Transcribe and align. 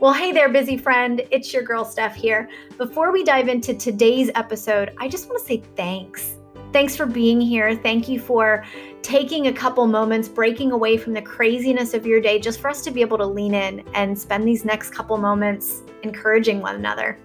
Well, 0.00 0.14
hey 0.14 0.32
there, 0.32 0.48
busy 0.48 0.78
friend. 0.78 1.20
It's 1.30 1.52
your 1.52 1.62
girl, 1.62 1.84
Steph, 1.84 2.14
here. 2.14 2.48
Before 2.78 3.12
we 3.12 3.22
dive 3.22 3.48
into 3.48 3.74
today's 3.74 4.30
episode, 4.34 4.94
I 4.96 5.08
just 5.08 5.28
want 5.28 5.40
to 5.40 5.44
say 5.46 5.62
thanks. 5.76 6.38
Thanks 6.72 6.96
for 6.96 7.04
being 7.04 7.38
here. 7.38 7.76
Thank 7.76 8.08
you 8.08 8.18
for 8.18 8.64
taking 9.02 9.48
a 9.48 9.52
couple 9.52 9.86
moments, 9.86 10.26
breaking 10.26 10.72
away 10.72 10.96
from 10.96 11.12
the 11.12 11.20
craziness 11.20 11.92
of 11.92 12.06
your 12.06 12.18
day, 12.18 12.38
just 12.38 12.60
for 12.60 12.70
us 12.70 12.82
to 12.84 12.90
be 12.90 13.02
able 13.02 13.18
to 13.18 13.26
lean 13.26 13.52
in 13.52 13.84
and 13.92 14.18
spend 14.18 14.48
these 14.48 14.64
next 14.64 14.94
couple 14.94 15.18
moments 15.18 15.82
encouraging 16.02 16.62
one 16.62 16.76
another. 16.76 17.18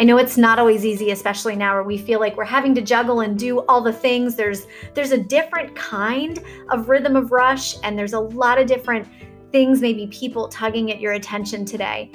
I 0.00 0.02
know 0.02 0.18
it's 0.18 0.36
not 0.36 0.58
always 0.58 0.84
easy, 0.84 1.12
especially 1.12 1.54
now 1.54 1.74
where 1.74 1.84
we 1.84 1.98
feel 1.98 2.18
like 2.18 2.36
we're 2.36 2.44
having 2.44 2.74
to 2.74 2.82
juggle 2.82 3.20
and 3.20 3.38
do 3.38 3.60
all 3.66 3.80
the 3.80 3.92
things. 3.92 4.34
There's 4.34 4.66
there's 4.94 5.12
a 5.12 5.18
different 5.18 5.76
kind 5.76 6.42
of 6.70 6.88
rhythm 6.88 7.14
of 7.14 7.30
rush, 7.30 7.76
and 7.84 7.96
there's 7.96 8.12
a 8.12 8.20
lot 8.20 8.60
of 8.60 8.66
different 8.66 9.06
things, 9.52 9.80
maybe 9.80 10.06
people 10.08 10.48
tugging 10.48 10.90
at 10.90 11.00
your 11.00 11.12
attention 11.12 11.64
today. 11.64 12.10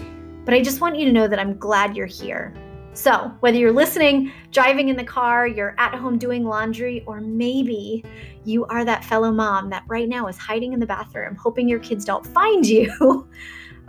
But 0.46 0.54
I 0.54 0.62
just 0.62 0.82
want 0.82 0.98
you 0.98 1.06
to 1.06 1.12
know 1.12 1.28
that 1.28 1.40
I'm 1.40 1.58
glad 1.58 1.96
you're 1.96 2.06
here. 2.06 2.54
So, 2.96 3.32
whether 3.40 3.58
you're 3.58 3.72
listening, 3.72 4.32
driving 4.52 4.90
in 4.90 4.96
the 4.96 5.04
car, 5.04 5.48
you're 5.48 5.74
at 5.80 5.96
home 5.96 6.20
doing 6.20 6.44
laundry, 6.44 7.04
or 7.08 7.22
maybe 7.22 8.04
you 8.46 8.66
are 8.66 8.86
that 8.86 9.04
fellow 9.04 9.32
mom 9.32 9.72
that 9.72 9.84
right 9.88 10.08
now 10.08 10.28
is 10.28 10.38
hiding 10.38 10.74
in 10.74 10.80
the 10.80 10.86
bathroom, 10.86 11.36
hoping 11.36 11.68
your 11.68 11.80
kids 11.80 12.06
don't 12.06 12.26
find 12.26 12.68
you. 12.68 12.94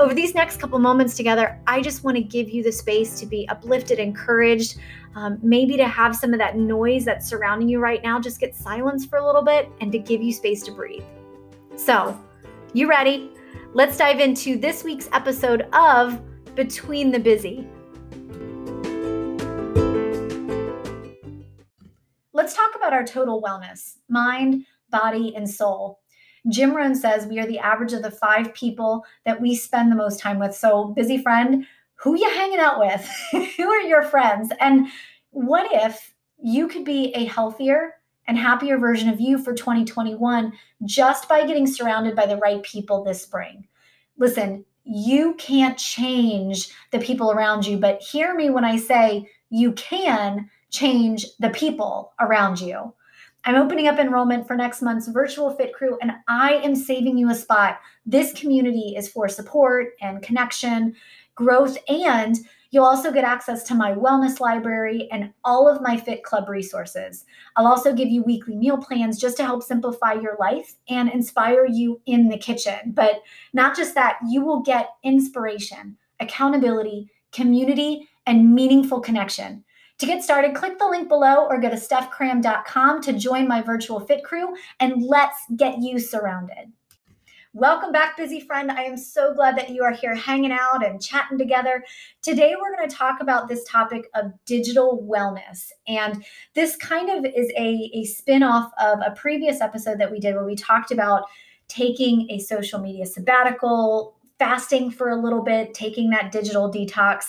Over 0.01 0.15
these 0.15 0.35
next 0.35 0.57
couple 0.57 0.79
moments 0.79 1.17
together, 1.17 1.61
I 1.67 1.83
just 1.83 2.03
want 2.03 2.17
to 2.17 2.23
give 2.23 2.49
you 2.49 2.63
the 2.63 2.73
space 2.73 3.21
to 3.21 3.27
be 3.27 3.47
uplifted, 3.49 3.99
encouraged, 3.99 4.79
um, 5.15 5.39
maybe 5.43 5.77
to 5.77 5.87
have 5.87 6.17
some 6.17 6.33
of 6.33 6.39
that 6.39 6.57
noise 6.57 7.05
that's 7.05 7.29
surrounding 7.29 7.69
you 7.69 7.79
right 7.79 8.03
now 8.03 8.19
just 8.19 8.41
get 8.41 8.57
silenced 8.57 9.09
for 9.09 9.19
a 9.19 9.27
little 9.27 9.43
bit 9.43 9.71
and 9.81 9.93
to 9.93 9.99
give 9.99 10.21
you 10.21 10.33
space 10.33 10.63
to 10.65 10.73
breathe. 10.73 11.05
So, 11.77 12.19
you 12.75 12.89
ready? 12.89 13.31
Let's 13.73 13.97
dive 13.97 14.19
into 14.19 14.59
this 14.59 14.83
week's 14.83 15.09
episode 15.13 15.69
of 15.73 16.21
Between 16.57 17.13
the 17.13 17.21
Busy. 17.21 17.65
Let's 22.33 22.57
talk 22.57 22.75
about 22.75 22.93
our 22.93 23.07
total 23.07 23.41
wellness 23.41 23.99
mind, 24.09 24.67
body, 24.91 25.37
and 25.37 25.49
soul. 25.49 26.01
Jim 26.51 26.75
Rohn 26.75 26.97
says 26.97 27.27
we 27.29 27.39
are 27.39 27.47
the 27.47 27.61
average 27.61 27.93
of 27.93 28.03
the 28.03 28.11
five 28.11 28.53
people 28.55 29.05
that 29.25 29.41
we 29.41 29.55
spend 29.55 29.93
the 29.93 29.97
most 29.97 30.19
time 30.19 30.41
with. 30.41 30.53
So, 30.53 30.87
busy 30.97 31.19
friend, 31.23 31.65
who 31.95 32.19
you 32.19 32.29
hanging 32.29 32.59
out 32.59 32.81
with? 32.81 33.09
who 33.57 33.71
are 33.71 33.83
your 33.83 34.03
friends? 34.03 34.53
And 34.59 34.89
what 35.31 35.73
if 35.73 36.13
you 36.43 36.67
could 36.67 36.85
be 36.85 37.13
a 37.15 37.25
healthier, 37.27 37.95
and 38.27 38.39
happier 38.39 38.79
version 38.79 39.09
of 39.09 39.21
you 39.21 39.39
for 39.39 39.55
2021 39.55 40.53
just 40.85 41.29
by 41.29 41.47
getting 41.47 41.67
surrounded 41.67 42.17
by 42.17 42.27
the 42.27 42.39
right 42.39 42.63
people 42.63 43.03
this 43.05 43.23
spring. 43.23 43.67
Listen, 44.19 44.65
you 44.85 45.35
can't 45.35 45.79
change 45.79 46.69
the 46.91 46.99
people 46.99 47.31
around 47.31 47.67
you, 47.67 47.79
but 47.79 48.03
hear 48.03 48.35
me 48.35 48.51
when 48.51 48.65
I 48.65 48.77
say 48.77 49.29
you 49.51 49.73
can 49.73 50.51
change 50.71 51.27
the 51.39 51.51
people 51.51 52.13
around 52.21 52.61
you. 52.61 52.93
I'm 53.47 53.57
opening 53.57 53.89
up 53.89 53.99
enrollment 53.99 54.47
for 54.47 54.57
next 54.57 54.81
month's 54.81 55.09
virtual 55.09 55.51
fit 55.51 55.75
crew 55.75 55.99
and 56.01 56.13
I 56.29 56.55
am 56.55 56.75
saving 56.75 57.19
you 57.19 57.31
a 57.31 57.35
spot. 57.35 57.79
This 58.07 58.33
community 58.33 58.95
is 58.97 59.09
for 59.09 59.29
support 59.29 59.93
and 60.01 60.23
connection, 60.23 60.95
growth, 61.35 61.77
and 61.89 62.37
You'll 62.75 62.85
also 62.87 63.13
get 63.13 63.23
access 63.23 63.63
to 63.69 63.75
my 63.77 63.93
wellness 63.93 64.41
library 64.41 65.07
and 65.13 65.33
all 65.45 65.69
of 65.69 65.81
my 65.81 65.97
Fit 65.97 66.25
Club 66.25 66.49
resources. 66.49 67.25
I'll 67.55 67.69
also 67.69 67.95
give 67.95 68.09
you 68.09 68.25
weekly 68.25 68.57
meal 68.57 68.79
plans 68.79 69.21
just 69.21 69.37
to 69.37 69.45
help 69.45 69.63
simplify 69.63 70.15
your 70.15 70.37
life 70.41 70.75
and 70.89 71.09
inspire 71.09 71.67
you 71.67 72.01
in 72.07 72.29
the 72.29 72.37
kitchen. 72.37 72.79
But 72.87 73.23
not 73.53 73.77
just 73.77 73.95
that, 73.95 74.19
you 74.29 74.45
will 74.45 74.59
get 74.59 74.89
inspiration, 75.05 75.97
accountability, 76.19 77.13
community, 77.31 78.09
and 78.27 78.53
meaningful 78.53 78.99
connection. 78.99 79.63
To 79.99 80.07
get 80.07 80.25
started, 80.25 80.57
click 80.57 80.77
the 80.81 80.89
link 80.89 81.09
below 81.09 81.47
or 81.47 81.61
go 81.61 81.71
to 81.71 81.77
stephcram.com 81.77 83.03
to 83.03 83.13
join 83.13 83.47
my 83.47 83.63
virtual 83.63 84.01
fit 84.01 84.25
crew 84.25 84.49
and 84.81 85.01
let's 85.01 85.39
get 85.57 85.81
you 85.81 86.01
surrounded. 86.01 86.73
Welcome 87.57 87.93
back, 87.93 88.17
busy 88.17 88.41
friend. 88.41 88.69
I 88.69 88.83
am 88.83 88.97
so 88.97 89.33
glad 89.33 89.57
that 89.59 89.71
you 89.71 89.85
are 89.85 89.93
here 89.93 90.17
hanging 90.17 90.51
out 90.51 90.85
and 90.85 91.01
chatting 91.01 91.39
together. 91.39 91.85
Today, 92.21 92.57
we're 92.61 92.77
going 92.77 92.89
to 92.89 92.93
talk 92.93 93.21
about 93.21 93.49
this 93.49 93.63
topic 93.63 94.11
of 94.17 94.33
digital 94.45 95.07
wellness. 95.09 95.69
And 95.87 96.25
this 96.57 96.75
kind 96.75 97.09
of 97.11 97.33
is 97.33 97.53
a, 97.57 97.93
a 97.95 98.07
spin 98.07 98.43
off 98.43 98.73
of 98.81 98.99
a 99.07 99.13
previous 99.13 99.61
episode 99.61 100.01
that 100.01 100.11
we 100.11 100.19
did 100.19 100.35
where 100.35 100.45
we 100.45 100.57
talked 100.57 100.91
about 100.91 101.27
taking 101.69 102.29
a 102.29 102.41
social 102.41 102.81
media 102.81 103.07
sabbatical, 103.07 104.14
fasting 104.39 104.91
for 104.91 105.11
a 105.11 105.21
little 105.21 105.43
bit, 105.43 105.75
taking 105.75 106.11
that 106.11 106.33
digital 106.33 106.71
detox. 106.71 107.27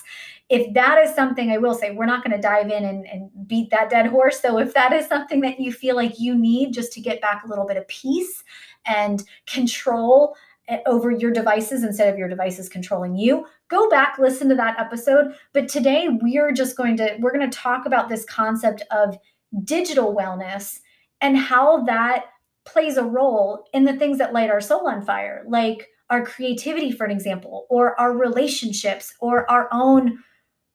If 0.49 0.73
that 0.73 0.97
is 0.99 1.15
something, 1.15 1.51
I 1.51 1.57
will 1.57 1.73
say, 1.73 1.91
we're 1.91 2.05
not 2.05 2.23
going 2.23 2.35
to 2.35 2.41
dive 2.41 2.69
in 2.69 2.85
and, 2.85 3.05
and, 3.07 3.29
beat 3.47 3.69
that 3.71 3.89
dead 3.89 4.07
horse. 4.07 4.39
So, 4.39 4.59
if 4.59 4.73
that 4.73 4.93
is 4.93 5.07
something 5.07 5.41
that 5.41 5.59
you 5.59 5.71
feel 5.71 5.95
like 5.95 6.19
you 6.19 6.35
need 6.35 6.73
just 6.73 6.93
to 6.93 7.01
get 7.01 7.21
back 7.21 7.43
a 7.43 7.47
little 7.47 7.65
bit 7.65 7.77
of 7.77 7.87
peace 7.87 8.43
and 8.85 9.23
control 9.47 10.35
eh, 10.67 10.79
over 10.85 11.11
your 11.11 11.31
devices 11.31 11.83
instead 11.83 12.11
of 12.11 12.17
your 12.17 12.29
devices 12.29 12.69
controlling 12.69 13.15
you 13.15 13.45
go 13.67 13.89
back 13.89 14.17
listen 14.19 14.47
to 14.49 14.55
that 14.55 14.79
episode 14.79 15.33
but 15.53 15.67
today 15.67 16.07
we're 16.21 16.51
just 16.51 16.77
going 16.77 16.95
to 16.97 17.17
we're 17.19 17.33
going 17.33 17.49
to 17.49 17.57
talk 17.57 17.85
about 17.85 18.09
this 18.09 18.25
concept 18.25 18.83
of 18.91 19.17
digital 19.63 20.15
wellness 20.15 20.79
and 21.21 21.37
how 21.37 21.83
that 21.83 22.25
plays 22.65 22.97
a 22.97 23.03
role 23.03 23.65
in 23.73 23.83
the 23.83 23.93
things 23.93 24.17
that 24.17 24.33
light 24.33 24.49
our 24.49 24.61
soul 24.61 24.87
on 24.87 25.01
fire 25.01 25.43
like 25.47 25.87
our 26.09 26.25
creativity 26.25 26.91
for 26.91 27.05
an 27.05 27.11
example 27.11 27.65
or 27.69 27.99
our 27.99 28.15
relationships 28.15 29.13
or 29.19 29.49
our 29.49 29.67
own 29.71 30.19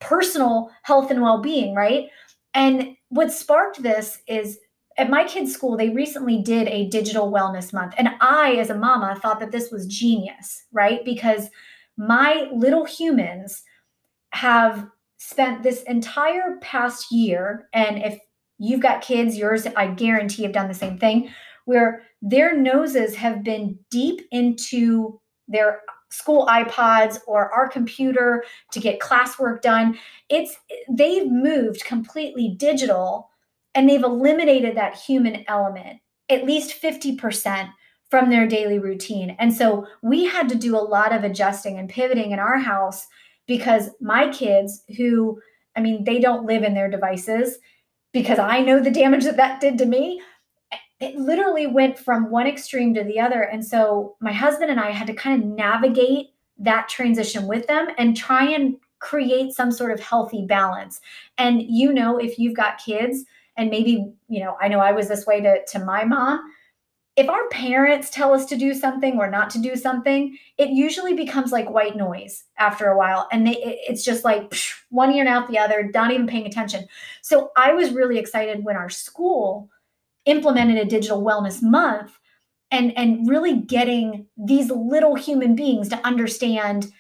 personal 0.01 0.71
health 0.83 1.11
and 1.11 1.23
well-being 1.23 1.75
right 1.75 2.09
and 2.55 2.97
what 3.11 3.33
sparked 3.33 3.83
this 3.83 4.23
is 4.27 4.59
at 4.97 5.11
my 5.11 5.25
kids' 5.25 5.53
school, 5.53 5.77
they 5.77 5.91
recently 5.91 6.43
did 6.43 6.69
a 6.69 6.89
digital 6.89 7.33
wellness 7.33 7.73
month. 7.73 7.95
And 7.97 8.11
I, 8.21 8.57
as 8.57 8.71
a 8.71 8.75
mama, 8.75 9.19
thought 9.21 9.41
that 9.41 9.53
this 9.53 9.71
was 9.71 9.87
genius, 9.87 10.65
right? 10.73 11.05
Because 11.05 11.49
my 11.97 12.49
little 12.53 12.85
humans 12.85 13.63
have 14.33 14.87
spent 15.19 15.63
this 15.63 15.83
entire 15.85 16.57
past 16.61 17.13
year, 17.13 17.69
and 17.73 18.03
if 18.03 18.19
you've 18.59 18.81
got 18.81 19.03
kids, 19.03 19.37
yours, 19.37 19.67
I 19.77 19.89
guarantee, 19.89 20.43
have 20.43 20.53
done 20.53 20.69
the 20.69 20.75
same 20.75 20.99
thing, 20.99 21.31
where 21.67 22.03
their 22.21 22.57
noses 22.57 23.15
have 23.17 23.43
been 23.43 23.79
deep 23.91 24.23
into 24.31 25.20
their 25.51 25.81
school 26.11 26.47
iPods 26.47 27.19
or 27.27 27.53
our 27.53 27.69
computer 27.69 28.45
to 28.73 28.81
get 28.81 29.01
classwork 29.01 29.63
done. 29.63 29.99
It's 30.29 30.57
they've 30.89 31.31
moved 31.31 31.85
completely 31.85 32.55
digital 32.57 33.31
and 33.75 33.89
they've 33.89 34.03
eliminated 34.03 34.77
that 34.77 34.97
human 34.97 35.45
element 35.47 36.01
at 36.31 36.47
least 36.47 36.81
50% 36.81 37.71
from 38.09 38.31
their 38.31 38.47
daily 38.47 38.79
routine. 38.79 39.37
And 39.39 39.53
so 39.53 39.87
we 40.03 40.25
had 40.25 40.49
to 40.49 40.55
do 40.55 40.77
a 40.77 40.79
lot 40.79 41.13
of 41.13 41.25
adjusting 41.25 41.79
and 41.79 41.89
pivoting 41.89 42.31
in 42.31 42.39
our 42.39 42.59
house 42.59 43.07
because 43.47 43.91
my 44.01 44.29
kids, 44.29 44.83
who, 44.97 45.41
I 45.77 45.81
mean, 45.81 46.05
they 46.05 46.19
don't 46.19 46.47
live 46.47 46.63
in 46.63 46.75
their 46.75 46.91
devices 46.91 47.59
because 48.13 48.39
I 48.39 48.61
know 48.61 48.81
the 48.81 48.91
damage 48.91 49.25
that 49.25 49.37
that 49.37 49.61
did 49.61 49.79
to 49.79 49.87
me. 49.87 50.21
It 51.01 51.17
literally 51.17 51.67
went 51.67 51.99
from 51.99 52.31
one 52.31 52.47
extreme 52.47 52.95
to 52.95 53.05
the 53.05 53.19
other. 53.21 53.43
And 53.43 53.65
so 53.65 54.17
my 54.21 54.33
husband 54.33 54.71
and 54.71 54.81
I 54.81 54.91
had 54.91 55.07
to 55.07 55.15
kind 55.15 55.43
of 55.43 55.49
navigate 55.49 56.29
that 56.59 56.89
transition 56.89 57.47
with 57.47 57.67
them 57.67 57.89
and 57.97 58.17
try 58.17 58.45
and 58.45 58.77
create 58.99 59.53
some 59.53 59.73
sort 59.73 59.93
of 59.93 60.01
healthy 60.01 60.45
balance. 60.47 61.01
And 61.39 61.63
you 61.63 61.93
know, 61.93 62.19
if 62.19 62.39
you've 62.39 62.57
got 62.57 62.79
kids, 62.85 63.25
and 63.61 63.71
maybe 63.71 64.11
you 64.29 64.41
know 64.41 64.57
i 64.61 64.69
know 64.69 64.81
i 64.81 64.91
was 64.93 65.09
this 65.09 65.27
way 65.27 65.41
to, 65.41 65.65
to 65.67 65.79
my 65.79 66.05
mom 66.05 66.41
if 67.17 67.29
our 67.29 67.49
parents 67.49 68.09
tell 68.09 68.33
us 68.33 68.47
to 68.47 68.57
do 68.57 68.73
something 68.73 69.19
or 69.19 69.29
not 69.29 69.51
to 69.51 69.61
do 69.61 69.77
something 69.77 70.37
it 70.57 70.71
usually 70.71 71.15
becomes 71.15 71.53
like 71.53 71.69
white 71.69 71.97
noise 71.97 72.45
after 72.59 72.87
a 72.87 72.97
while 72.97 73.29
and 73.31 73.47
they, 73.47 73.57
it's 73.89 74.03
just 74.05 74.25
like 74.25 74.49
psh, 74.51 74.73
one 74.89 75.13
ear 75.13 75.21
and 75.21 75.29
out 75.29 75.49
the 75.49 75.59
other 75.59 75.91
not 75.93 76.11
even 76.11 76.27
paying 76.27 76.47
attention 76.47 76.87
so 77.23 77.51
i 77.57 77.73
was 77.73 77.91
really 77.91 78.19
excited 78.19 78.65
when 78.65 78.77
our 78.77 78.89
school 78.89 79.69
implemented 80.27 80.77
a 80.79 80.85
digital 80.85 81.23
wellness 81.23 81.63
month 81.63 82.19
and 82.71 82.97
and 82.97 83.29
really 83.29 83.57
getting 83.57 84.27
these 84.37 84.71
little 84.71 85.15
human 85.15 85.55
beings 85.55 85.89
to 85.89 86.07
understand 86.07 86.93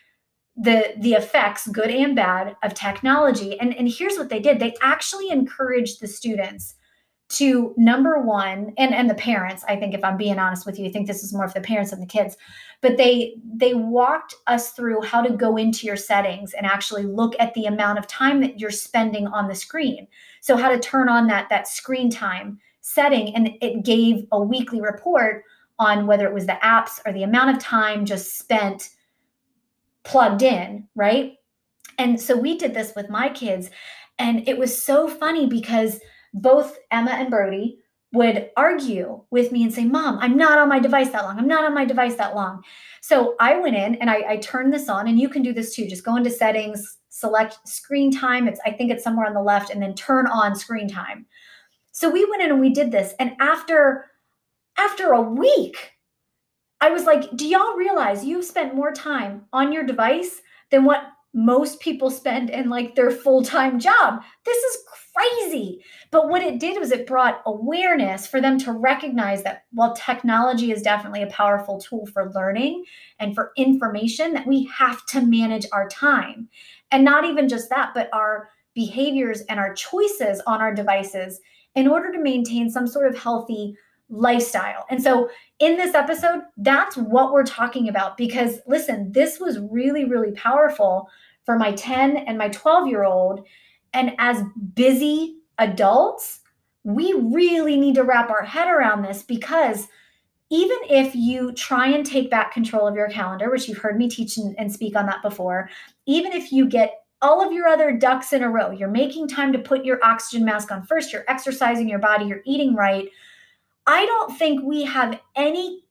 the 0.57 0.95
the 0.99 1.13
effects 1.13 1.67
good 1.69 1.91
and 1.91 2.17
bad 2.17 2.57
of 2.63 2.75
technology. 2.75 3.59
And 3.59 3.75
and 3.77 3.89
here's 3.89 4.17
what 4.17 4.29
they 4.29 4.41
did. 4.41 4.59
They 4.59 4.75
actually 4.83 5.31
encouraged 5.31 6.01
the 6.01 6.09
students 6.09 6.75
to 7.31 7.73
number 7.77 8.21
one 8.21 8.73
and 8.77 8.93
and 8.93 9.09
the 9.09 9.15
parents 9.15 9.63
i 9.69 9.77
think 9.77 9.95
if 9.95 10.03
i'm 10.03 10.17
being 10.17 10.41
honest 10.41 10.67
with 10.67 10.81
you 10.81 10.87
i 10.87 10.91
think 10.91 11.07
this 11.07 11.23
is 11.23 11.33
more 11.33 11.47
for 11.47 11.61
the 11.61 11.65
parents 11.65 11.93
than 11.93 12.01
the 12.01 12.07
kids 12.07 12.37
but 12.81 12.97
they 12.97 13.37
they 13.45 13.75
walked 13.75 14.35
us 14.47 14.71
through 14.71 15.03
how 15.03 15.21
to 15.23 15.35
go 15.35 15.57
into 15.57 15.87
your 15.87 15.97
settings 15.97 16.55
and 16.55 16.67
actually 16.67 17.05
look 17.05 17.35
at 17.39 17.53
the 17.55 17.67
amount 17.67 17.99
of 17.99 18.07
time 18.07 18.41
that 18.41 18.59
you're 18.59 18.71
spending 18.71 19.27
on 19.27 19.49
the 19.49 19.55
screen. 19.55 20.07
So 20.41 20.57
how 20.57 20.71
to 20.71 20.79
turn 20.79 21.09
on 21.09 21.27
that 21.27 21.49
that 21.51 21.69
screen 21.69 22.11
time 22.11 22.59
setting 22.93 23.35
and 23.35 23.51
it 23.61 23.85
gave 23.85 24.27
a 24.33 24.41
weekly 24.41 24.81
report 24.81 25.45
on 25.79 26.07
whether 26.07 26.27
it 26.27 26.35
was 26.35 26.47
the 26.47 26.59
apps 26.63 27.01
or 27.07 27.13
the 27.13 27.23
amount 27.23 27.57
of 27.57 27.63
time 27.63 28.05
just 28.05 28.39
spent 28.39 28.91
plugged 30.05 30.43
in, 30.43 30.87
right? 30.95 31.35
And 31.99 32.21
so 32.21 32.37
we 32.37 32.57
did 32.57 32.75
this 32.75 32.93
with 32.95 33.09
my 33.11 33.29
kids. 33.29 33.71
And 34.19 34.47
it 34.49 34.59
was 34.59 34.83
so 34.83 35.09
funny 35.09 35.47
because 35.47 36.01
both 36.35 36.79
Emma 36.91 37.13
and 37.13 37.31
Brody 37.31 37.79
would 38.13 38.51
argue 38.57 39.23
with 39.31 39.53
me 39.53 39.63
and 39.63 39.73
say, 39.73 39.85
Mom, 39.85 40.19
I'm 40.19 40.37
not 40.37 40.59
on 40.59 40.69
my 40.69 40.81
device 40.81 41.11
that 41.11 41.25
long. 41.25 41.39
I'm 41.39 41.47
not 41.47 41.65
on 41.65 41.75
my 41.75 41.85
device 41.85 42.17
that 42.17 42.35
long. 42.35 42.63
So 43.01 43.37
I 43.39 43.59
went 43.59 43.77
in 43.77 43.95
and 43.97 44.11
I, 44.11 44.23
I 44.29 44.37
turned 44.39 44.73
this 44.73 44.89
on, 44.89 45.07
and 45.07 45.19
you 45.19 45.29
can 45.29 45.43
do 45.43 45.53
this 45.53 45.75
too. 45.75 45.87
Just 45.87 46.05
go 46.05 46.17
into 46.17 46.31
settings, 46.31 46.99
select 47.09 47.67
screen 47.69 48.11
time. 48.11 48.49
It's 48.49 48.61
I 48.67 48.73
think 48.73 48.91
it's 48.91 49.05
somewhere 49.05 49.27
on 49.27 49.35
the 49.35 49.43
left, 49.43 49.71
and 49.71 49.81
then 49.81 49.95
turn 49.95 50.27
on 50.27 50.57
screen 50.57 50.89
time. 50.89 51.27
So 52.01 52.09
we 52.09 52.25
went 52.25 52.41
in 52.41 52.51
and 52.51 52.61
we 52.61 52.71
did 52.71 52.91
this. 52.91 53.13
And 53.21 53.33
after 53.41 54.07
after 54.79 55.13
a 55.13 55.21
week, 55.21 55.93
I 56.81 56.89
was 56.89 57.05
like, 57.05 57.37
do 57.37 57.47
y'all 57.47 57.77
realize 57.77 58.25
you've 58.25 58.47
spent 58.47 58.75
more 58.75 58.91
time 58.91 59.43
on 59.53 59.71
your 59.71 59.85
device 59.85 60.41
than 60.71 60.87
what 60.87 61.03
most 61.35 61.79
people 61.79 62.09
spend 62.09 62.49
in 62.49 62.71
like 62.71 62.95
their 62.95 63.11
full-time 63.11 63.79
job? 63.79 64.23
This 64.47 64.57
is 64.57 64.83
crazy. 65.15 65.85
But 66.11 66.31
what 66.31 66.41
it 66.43 66.59
did 66.59 66.81
was 66.81 66.91
it 66.91 67.07
brought 67.07 67.43
awareness 67.45 68.27
for 68.27 68.41
them 68.41 68.57
to 68.61 68.73
recognize 68.73 69.43
that 69.43 69.65
while 69.73 69.95
technology 69.95 70.73
is 70.73 70.81
definitely 70.81 71.23
a 71.23 71.27
powerful 71.27 71.79
tool 71.79 72.07
for 72.07 72.33
learning 72.33 72.83
and 73.19 73.35
for 73.35 73.53
information, 73.59 74.33
that 74.33 74.47
we 74.47 74.65
have 74.65 75.05
to 75.09 75.21
manage 75.21 75.67
our 75.71 75.87
time. 75.91 76.49
And 76.91 77.05
not 77.05 77.27
even 77.27 77.47
just 77.47 77.69
that, 77.69 77.91
but 77.93 78.09
our 78.15 78.49
behaviors 78.75 79.43
and 79.43 79.61
our 79.61 79.75
choices 79.75 80.41
on 80.47 80.63
our 80.63 80.75
devices 80.75 81.41
in 81.75 81.89
order 81.89 82.13
to 82.13 82.19
maintain 82.19 82.71
some 82.71 82.87
sort 82.87 83.07
of 83.07 83.19
healthy 83.19 83.77
lifestyle. 84.09 84.87
And 84.91 85.03
so 85.03 85.31
in 85.61 85.77
this 85.77 85.95
episode, 85.95 86.43
that's 86.57 86.97
what 86.97 87.33
we're 87.33 87.45
talking 87.45 87.89
about 87.89 88.17
because 88.17 88.59
listen, 88.67 89.13
this 89.13 89.39
was 89.39 89.59
really, 89.71 90.05
really 90.05 90.33
powerful 90.33 91.09
for 91.45 91.57
my 91.57 91.73
10 91.73 92.17
and 92.17 92.37
my 92.37 92.49
12 92.49 92.89
year 92.89 93.05
old. 93.05 93.47
And 93.93 94.13
as 94.19 94.43
busy 94.75 95.37
adults, 95.59 96.41
we 96.83 97.13
really 97.13 97.77
need 97.77 97.95
to 97.97 98.05
wrap 98.05 98.31
our 98.31 98.45
head 98.45 98.69
around 98.69 99.03
this 99.03 99.23
because 99.23 99.87
even 100.51 100.79
if 100.89 101.15
you 101.15 101.53
try 101.53 101.87
and 101.87 102.05
take 102.05 102.29
back 102.29 102.53
control 102.53 102.89
of 102.89 102.97
your 102.97 103.09
calendar, 103.09 103.51
which 103.51 103.69
you've 103.69 103.79
heard 103.79 103.97
me 103.97 104.09
teach 104.09 104.37
and, 104.37 104.73
speak 104.73 104.97
on 104.97 105.07
that 105.07 105.23
before, 105.23 105.71
even 106.07 106.33
if 106.33 106.51
you 106.51 106.67
get 106.67 107.00
all 107.23 107.45
of 107.45 107.53
your 107.53 107.67
other 107.67 107.97
ducks 107.97 108.33
in 108.33 108.43
a 108.43 108.51
row. 108.51 108.71
You're 108.71 108.89
making 108.89 109.29
time 109.29 109.53
to 109.53 109.59
put 109.59 109.85
your 109.85 109.99
oxygen 110.03 110.45
mask 110.45 110.73
on 110.73 110.85
first, 110.85 111.13
you're 111.13 111.25
exercising 111.29 111.89
your 111.89 111.99
body, 111.99 112.27
you're 112.27 112.43
eating 112.45 112.75
right. 112.75 113.09
I 113.87 114.07
don't 114.07 114.37
think 114.39 114.63
we 114.63 114.85
have 114.85 115.21
any 115.37 115.83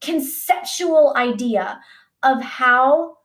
conceptual 0.00 1.14
idea 1.16 1.80
of 2.22 2.40
how 2.42 3.18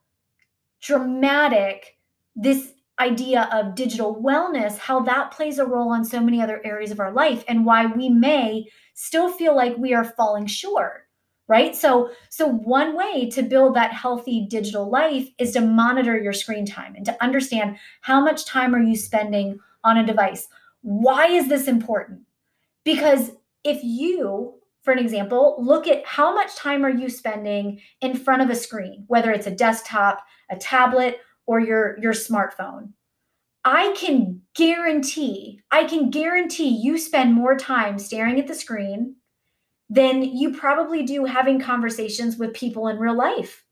dramatic 0.81 1.97
this 2.35 2.73
idea 2.99 3.49
of 3.51 3.75
digital 3.75 4.21
wellness, 4.21 4.77
how 4.77 4.99
that 5.01 5.31
plays 5.31 5.57
a 5.57 5.65
role 5.65 5.89
on 5.89 6.03
so 6.03 6.19
many 6.19 6.41
other 6.41 6.61
areas 6.65 6.91
of 6.91 6.99
our 6.99 7.11
life, 7.11 7.43
and 7.47 7.65
why 7.65 7.85
we 7.85 8.09
may 8.09 8.65
still 8.93 9.31
feel 9.31 9.55
like 9.55 9.77
we 9.77 9.93
are 9.93 10.03
falling 10.03 10.45
short 10.45 11.08
right? 11.49 11.75
So 11.75 12.11
so 12.29 12.47
one 12.47 12.95
way 12.95 13.29
to 13.31 13.41
build 13.41 13.75
that 13.75 13.91
healthy 13.91 14.47
digital 14.49 14.89
life 14.89 15.27
is 15.37 15.51
to 15.53 15.61
monitor 15.61 16.17
your 16.17 16.31
screen 16.31 16.65
time 16.65 16.95
and 16.95 17.05
to 17.05 17.21
understand 17.21 17.77
how 18.01 18.21
much 18.21 18.45
time 18.45 18.73
are 18.73 18.81
you 18.81 18.95
spending 18.95 19.59
on 19.83 19.97
a 19.97 20.05
device. 20.05 20.47
Why 20.81 21.27
is 21.27 21.49
this 21.49 21.67
important? 21.67 22.21
Because 22.85 23.31
if 23.65 23.83
you 23.83 24.53
for 24.83 24.93
an 24.93 24.99
example 24.99 25.57
look 25.59 25.87
at 25.87 26.05
how 26.05 26.33
much 26.33 26.55
time 26.55 26.85
are 26.85 26.89
you 26.89 27.09
spending 27.09 27.81
in 27.99 28.15
front 28.15 28.41
of 28.41 28.49
a 28.49 28.55
screen 28.55 29.03
whether 29.07 29.31
it's 29.31 29.45
a 29.45 29.51
desktop 29.51 30.23
a 30.49 30.55
tablet 30.55 31.17
or 31.45 31.59
your 31.59 31.99
your 31.99 32.13
smartphone 32.13 32.93
I 33.65 33.93
can 33.97 34.41
guarantee, 34.55 35.61
I 35.69 35.83
can 35.83 36.09
guarantee 36.09 36.69
you 36.69 36.97
spend 36.97 37.33
more 37.33 37.57
time 37.57 37.99
staring 37.99 38.39
at 38.39 38.47
the 38.47 38.55
screen 38.55 39.15
than 39.89 40.23
you 40.23 40.55
probably 40.55 41.03
do 41.03 41.25
having 41.25 41.59
conversations 41.59 42.37
with 42.37 42.53
people 42.53 42.87
in 42.87 42.99
real 42.99 43.17
life. 43.17 43.63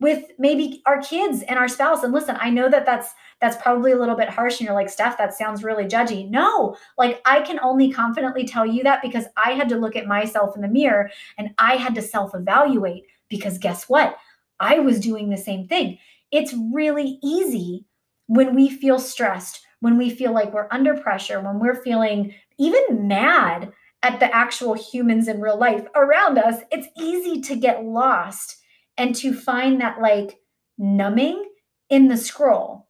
With 0.00 0.30
maybe 0.38 0.82
our 0.86 1.02
kids 1.02 1.42
and 1.42 1.58
our 1.58 1.68
spouse 1.68 2.02
and 2.02 2.10
listen 2.10 2.34
i 2.40 2.48
know 2.48 2.70
that 2.70 2.86
that's 2.86 3.10
that's 3.38 3.60
probably 3.60 3.92
a 3.92 3.98
little 3.98 4.16
bit 4.16 4.30
harsh 4.30 4.58
and 4.58 4.66
you're 4.66 4.74
like 4.74 4.88
steph 4.88 5.18
that 5.18 5.34
sounds 5.34 5.62
really 5.62 5.84
judgy. 5.84 6.26
No 6.30 6.74
like 6.96 7.20
i 7.26 7.42
can 7.42 7.60
only 7.60 7.92
confidently 7.92 8.46
tell 8.46 8.64
you 8.64 8.82
that 8.82 9.02
because 9.02 9.26
i 9.36 9.50
had 9.50 9.68
to 9.68 9.76
look 9.76 9.96
at 9.96 10.06
myself 10.06 10.56
in 10.56 10.62
the 10.62 10.68
mirror 10.68 11.10
and 11.36 11.50
i 11.58 11.74
had 11.74 11.94
to 11.96 12.00
self 12.00 12.34
evaluate 12.34 13.04
because 13.28 13.58
guess 13.58 13.90
what? 13.90 14.16
I 14.58 14.78
was 14.78 15.00
doing 15.00 15.28
the 15.28 15.36
same 15.36 15.66
thing. 15.66 15.98
It's 16.30 16.54
really 16.72 17.18
easy 17.22 17.84
when 18.26 18.54
we 18.54 18.70
feel 18.70 18.98
stressed 18.98 19.66
when 19.80 19.96
we 19.96 20.10
feel 20.10 20.32
like 20.32 20.52
we're 20.52 20.68
under 20.70 20.96
pressure 20.96 21.40
when 21.40 21.58
we're 21.58 21.82
feeling 21.82 22.32
even 22.58 23.08
mad 23.08 23.72
at 24.02 24.20
the 24.20 24.34
actual 24.34 24.74
humans 24.74 25.28
in 25.28 25.40
real 25.40 25.58
life 25.58 25.86
around 25.94 26.38
us, 26.38 26.62
it's 26.70 26.88
easy 26.98 27.40
to 27.42 27.56
get 27.56 27.84
lost 27.84 28.56
and 28.96 29.14
to 29.16 29.34
find 29.34 29.80
that 29.80 30.00
like 30.00 30.40
numbing 30.78 31.44
in 31.90 32.08
the 32.08 32.16
scroll. 32.16 32.88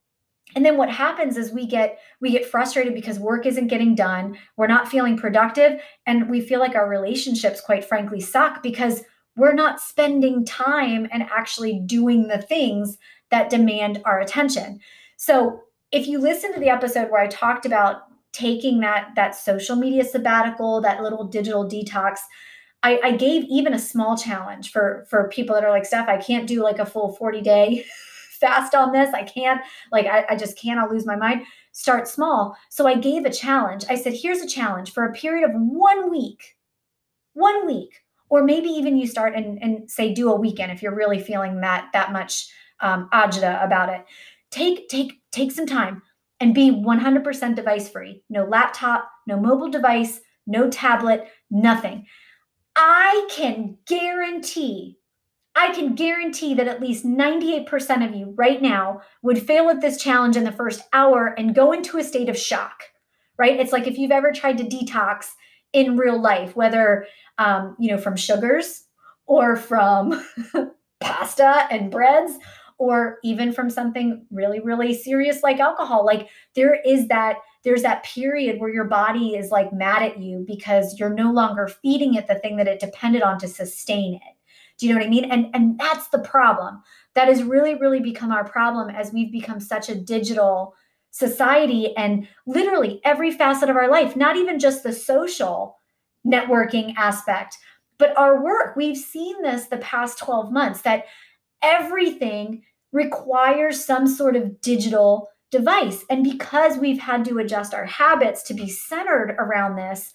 And 0.55 0.65
then 0.65 0.77
what 0.77 0.91
happens 0.91 1.37
is 1.37 1.53
we 1.53 1.67
get 1.67 1.99
we 2.21 2.31
get 2.31 2.47
frustrated 2.47 2.95
because 2.95 3.19
work 3.19 3.47
isn't 3.47 3.69
getting 3.69 3.95
done, 3.95 4.37
we're 4.57 4.67
not 4.67 4.89
feeling 4.89 5.17
productive, 5.17 5.81
and 6.07 6.29
we 6.29 6.41
feel 6.41 6.61
like 6.61 6.75
our 6.75 6.89
relationships 6.89 7.61
quite 7.61 7.85
frankly 7.85 8.21
suck 8.21 8.63
because 8.63 9.03
we're 9.37 9.53
not 9.55 9.81
spending 9.81 10.45
time 10.45 11.09
and 11.13 11.23
actually 11.23 11.81
doing 11.87 12.27
the 12.27 12.43
things 12.43 12.99
that 13.31 13.51
demand 13.51 14.03
our 14.05 14.21
attention. 14.21 14.81
So, 15.17 15.61
if 15.93 16.07
you 16.07 16.19
listen 16.21 16.53
to 16.55 16.61
the 16.61 16.69
episode 16.69 17.11
where 17.11 17.21
I 17.21 17.27
talked 17.27 17.67
about 17.67 18.03
taking 18.33 18.81
that 18.81 19.11
that 19.17 19.35
social 19.35 19.77
media 19.77 20.05
sabbatical, 20.05 20.81
that 20.81 21.03
little 21.03 21.25
digital 21.25 21.65
detox, 21.65 22.19
I, 22.83 22.99
I 23.03 23.17
gave 23.17 23.45
even 23.45 23.75
a 23.75 23.79
small 23.79 24.17
challenge 24.17 24.71
for 24.71 25.07
for 25.09 25.29
people 25.29 25.55
that 25.55 25.65
are 25.65 25.71
like, 25.71 25.85
Steph, 25.85 26.09
I 26.09 26.17
can't 26.17 26.47
do 26.47 26.63
like 26.63 26.79
a 26.79 26.87
full 26.87 27.13
40 27.13 27.41
day 27.41 27.85
fast 28.41 28.75
on 28.75 28.93
this. 28.93 29.13
I 29.13 29.23
can't, 29.23 29.61
like, 29.93 30.07
I, 30.07 30.25
I 30.31 30.37
just 30.37 30.59
can't, 30.59 30.81
I'll 30.81 30.91
lose 30.91 31.05
my 31.05 31.17
mind. 31.17 31.43
Start 31.73 32.09
small. 32.09 32.57
So 32.71 32.87
I 32.87 32.95
gave 32.95 33.27
a 33.27 33.33
challenge. 33.33 33.85
I 33.91 33.97
said, 33.97 34.15
here's 34.15 34.41
a 34.41 34.49
challenge 34.49 34.93
for 34.93 35.05
a 35.05 35.13
period 35.13 35.49
of 35.49 35.55
one 35.55 36.11
week, 36.11 36.57
one 37.35 37.67
week, 37.67 38.01
or 38.31 38.43
maybe 38.43 38.69
even 38.69 38.97
you 38.97 39.07
start 39.07 39.35
and, 39.35 39.63
and 39.63 39.91
say 39.91 40.15
do 40.15 40.33
a 40.33 40.37
weekend 40.37 40.73
if 40.73 40.83
you're 40.83 40.95
really 40.95 41.21
feeling 41.21 41.61
that 41.61 41.91
that 41.93 42.13
much 42.13 42.49
um, 42.81 43.09
agita 43.13 43.63
about 43.63 43.91
it. 43.91 44.05
Take 44.51 44.89
take 44.89 45.21
take 45.31 45.53
some 45.53 45.67
time 45.67 46.03
and 46.41 46.55
be 46.55 46.71
100% 46.71 47.55
device 47.55 47.89
free. 47.89 48.23
No 48.31 48.45
laptop, 48.45 49.11
no 49.27 49.39
mobile 49.39 49.69
device, 49.69 50.21
no 50.47 50.71
tablet, 50.71 51.29
nothing. 51.51 52.07
I 52.75 53.29
can 53.31 53.77
guarantee, 53.87 54.99
I 55.55 55.73
can 55.73 55.95
guarantee 55.95 56.55
that 56.55 56.69
at 56.69 56.81
least 56.81 57.05
98% 57.05 58.09
of 58.09 58.15
you 58.15 58.35
right 58.37 58.63
now 58.63 59.03
would 59.23 59.43
fail 59.43 59.69
at 59.69 59.81
this 59.81 60.01
challenge 60.01 60.37
in 60.37 60.45
the 60.45 60.53
first 60.53 60.81
hour 60.93 61.35
and 61.37 61.55
go 61.55 61.73
into 61.73 61.99
a 61.99 62.05
state 62.05 62.29
of 62.29 62.39
shock, 62.39 62.85
right? 63.37 63.61
It's 63.61 63.73
like 63.73 63.87
if 63.87 63.99
you've 63.99 64.11
ever 64.11 64.33
tried 64.33 64.59
to 64.59 64.65
detox 64.65 65.27
in 65.73 65.97
real 65.97 66.21
life, 66.21 66.57
whether, 66.57 67.07
um, 67.39 67.77
you 67.79 67.91
know, 67.91 67.99
from 67.99 68.17
sugars 68.17 68.85
or 69.27 69.57
from 69.57 70.25
pasta 71.01 71.67
and 71.71 71.91
breads 71.91 72.33
or 72.81 73.19
even 73.23 73.53
from 73.53 73.69
something 73.69 74.25
really 74.31 74.59
really 74.59 74.95
serious 74.95 75.43
like 75.43 75.61
alcohol 75.61 76.05
like 76.05 76.29
there 76.57 76.81
is 76.85 77.07
that 77.09 77.37
there's 77.63 77.83
that 77.83 78.03
period 78.05 78.59
where 78.59 78.73
your 78.73 78.85
body 78.85 79.35
is 79.35 79.51
like 79.51 79.73
mad 79.73 80.03
at 80.03 80.19
you 80.19 80.45
because 80.47 80.99
you're 80.99 81.13
no 81.13 81.31
longer 81.31 81.69
feeding 81.69 82.15
it 82.15 82.27
the 82.27 82.37
thing 82.37 82.57
that 82.57 82.67
it 82.67 82.81
depended 82.81 83.23
on 83.23 83.39
to 83.39 83.47
sustain 83.47 84.15
it. 84.15 84.37
Do 84.79 84.87
you 84.87 84.95
know 84.95 84.99
what 84.99 85.07
i 85.07 85.11
mean? 85.11 85.31
And 85.31 85.55
and 85.55 85.79
that's 85.79 86.09
the 86.09 86.21
problem. 86.21 86.83
That 87.15 87.29
has 87.29 87.43
really 87.43 87.75
really 87.75 88.01
become 88.01 88.33
our 88.33 88.49
problem 88.49 88.89
as 88.89 89.13
we've 89.13 89.33
become 89.33 89.61
such 89.61 89.89
a 89.89 89.95
digital 89.95 90.75
society 91.11 91.95
and 91.97 92.27
literally 92.47 93.01
every 93.05 93.31
facet 93.31 93.69
of 93.69 93.77
our 93.77 93.91
life 93.91 94.15
not 94.15 94.37
even 94.37 94.61
just 94.61 94.85
the 94.85 94.93
social 94.93 95.77
networking 96.25 96.95
aspect 96.97 97.59
but 97.99 98.17
our 98.17 98.43
work. 98.43 98.77
We've 98.77 98.97
seen 98.97 99.43
this 99.43 99.67
the 99.67 99.77
past 99.77 100.19
12 100.19 100.51
months 100.51 100.81
that 100.83 101.05
everything 101.63 102.63
requires 102.93 103.85
some 103.85 104.07
sort 104.07 104.37
of 104.37 104.61
digital 104.61 105.29
device. 105.51 106.05
And 106.09 106.25
because 106.25 106.79
we've 106.79 107.01
had 107.01 107.25
to 107.27 107.39
adjust 107.39 107.75
our 107.75 107.85
habits 107.85 108.43
to 108.45 108.55
be 108.55 108.69
centered 108.69 109.37
around 109.39 109.77
this, 109.77 110.13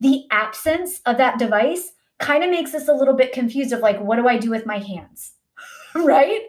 the 0.00 0.24
absence 0.30 1.00
of 1.06 1.16
that 1.18 1.38
device 1.38 1.92
kind 2.18 2.44
of 2.44 2.50
makes 2.50 2.74
us 2.74 2.88
a 2.88 2.92
little 2.92 3.14
bit 3.14 3.32
confused 3.32 3.72
of 3.72 3.80
like, 3.80 4.00
what 4.00 4.16
do 4.16 4.28
I 4.28 4.38
do 4.38 4.50
with 4.50 4.66
my 4.66 4.78
hands? 4.78 5.34
right? 5.94 6.42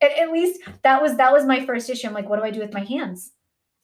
At, 0.00 0.18
at, 0.18 0.32
least 0.32 0.60
that 0.82 1.00
was 1.02 1.16
that 1.16 1.32
was 1.32 1.44
my 1.44 1.64
first 1.64 1.88
issue. 1.88 2.06
I'm 2.06 2.14
like, 2.14 2.28
what 2.28 2.38
do 2.38 2.44
I 2.44 2.50
do 2.50 2.60
with 2.60 2.72
my 2.72 2.84
hands? 2.84 3.32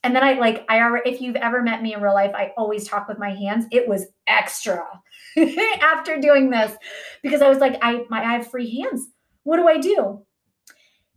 And 0.02 0.16
then 0.16 0.25
I 0.25 0.35
like 0.35 0.64
I 0.68 0.80
already 0.80 1.11
if 1.11 1.20
you've 1.20 1.37
ever 1.37 1.62
met 1.62 1.82
me 1.82 1.94
in 1.94 2.00
real 2.00 2.14
life, 2.14 2.32
I 2.35 2.52
always 2.56 2.87
talk 2.87 3.09
with 3.09 3.18
my 3.18 3.35
hands. 3.35 3.66
It 3.70 3.87
was 3.87 4.06
extra 4.26 4.87
after 5.82 6.18
doing 6.18 6.50
this 6.50 6.75
because 7.23 7.42
I 7.42 7.49
was 7.49 7.59
like, 7.59 7.78
I 7.82 8.04
my 8.09 8.23
I 8.23 8.32
have 8.32 8.50
free 8.50 8.80
hands. 8.80 9.09
What 9.42 9.59
do 9.59 9.68
I 9.68 9.78
do? 9.78 10.25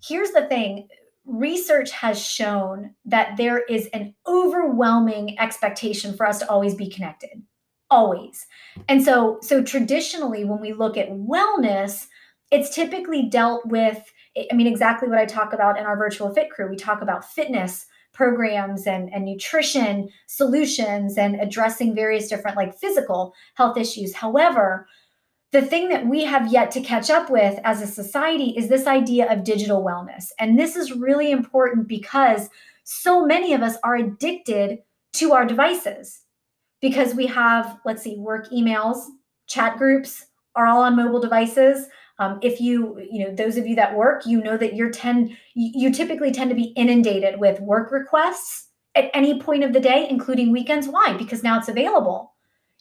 Here's 0.05 0.31
the 0.31 0.47
thing. 0.47 0.87
Research 1.25 1.91
has 1.91 2.21
shown 2.21 2.93
that 3.05 3.37
there 3.37 3.59
is 3.59 3.87
an 3.87 4.13
overwhelming 4.27 5.39
expectation 5.39 6.15
for 6.15 6.25
us 6.25 6.39
to 6.39 6.49
always 6.49 6.75
be 6.75 6.89
connected. 6.89 7.41
Always. 7.89 8.45
And 8.89 9.03
so 9.03 9.37
so 9.41 9.63
traditionally 9.63 10.45
when 10.45 10.59
we 10.59 10.73
look 10.73 10.97
at 10.97 11.09
wellness 11.09 12.07
it's 12.51 12.73
typically 12.75 13.23
dealt 13.29 13.65
with 13.65 14.11
i 14.51 14.53
mean 14.53 14.67
exactly 14.67 15.09
what 15.09 15.17
i 15.17 15.25
talk 15.25 15.53
about 15.53 15.77
in 15.77 15.85
our 15.85 15.97
virtual 15.97 16.33
fit 16.33 16.49
crew. 16.49 16.69
We 16.69 16.75
talk 16.75 17.01
about 17.01 17.25
fitness 17.25 17.85
programs 18.13 18.85
and, 18.87 19.11
and 19.13 19.25
nutrition 19.25 20.09
solutions 20.27 21.17
and 21.17 21.35
addressing 21.41 21.95
various 21.95 22.29
different 22.29 22.55
like 22.55 22.77
physical 22.77 23.33
health 23.55 23.77
issues. 23.77 24.13
However 24.13 24.87
the 25.53 25.61
thing 25.61 25.87
that 25.89 26.07
we 26.07 26.23
have 26.23 26.51
yet 26.51 26.71
to 26.71 26.81
catch 26.81 27.11
up 27.11 27.29
with 27.29 27.59
as 27.63 27.79
a 27.79 27.87
society 27.87 28.55
is 28.57 28.67
this 28.67 28.87
idea 28.87 29.31
of 29.31 29.43
digital 29.43 29.83
wellness. 29.83 30.31
And 30.39 30.57
this 30.57 30.75
is 30.75 30.91
really 30.91 31.29
important 31.29 31.87
because 31.87 32.49
so 32.83 33.23
many 33.23 33.53
of 33.53 33.61
us 33.61 33.77
are 33.83 33.95
addicted 33.95 34.79
to 35.13 35.31
our 35.33 35.45
devices 35.45 36.21
because 36.81 37.13
we 37.13 37.27
have, 37.27 37.77
let's 37.85 38.01
see, 38.01 38.17
work 38.17 38.49
emails, 38.49 39.05
chat 39.47 39.77
groups 39.77 40.25
are 40.55 40.65
all 40.65 40.81
on 40.81 40.95
mobile 40.95 41.21
devices. 41.21 41.85
Um, 42.17 42.39
if 42.41 42.59
you, 42.59 42.99
you 43.11 43.23
know, 43.23 43.35
those 43.35 43.55
of 43.55 43.67
you 43.67 43.75
that 43.75 43.95
work, 43.95 44.25
you 44.25 44.41
know 44.41 44.57
that 44.57 44.75
you're 44.75 44.89
tend, 44.89 45.37
you 45.53 45.93
typically 45.93 46.31
tend 46.31 46.49
to 46.49 46.55
be 46.55 46.73
inundated 46.75 47.39
with 47.39 47.59
work 47.59 47.91
requests 47.91 48.69
at 48.95 49.11
any 49.13 49.39
point 49.39 49.63
of 49.63 49.71
the 49.71 49.79
day, 49.79 50.07
including 50.09 50.51
weekends. 50.51 50.87
Why? 50.87 51.15
Because 51.15 51.43
now 51.43 51.59
it's 51.59 51.69
available 51.69 52.32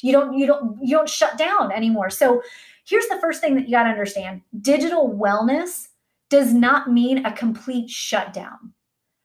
you 0.03 0.13
don't 0.13 0.37
you 0.37 0.47
don't 0.47 0.79
you 0.83 0.97
don't 0.97 1.09
shut 1.09 1.39
down 1.39 1.73
anymore. 1.73 2.11
So 2.11 2.43
here's 2.85 3.07
the 3.07 3.21
first 3.21 3.41
thing 3.41 3.55
that 3.55 3.67
you 3.67 3.71
got 3.71 3.85
to 3.85 3.91
understand. 3.91 4.43
Digital 4.61 5.09
wellness 5.09 5.89
does 6.29 6.53
not 6.53 6.91
mean 6.91 7.25
a 7.25 7.33
complete 7.33 7.89
shutdown. 7.89 8.73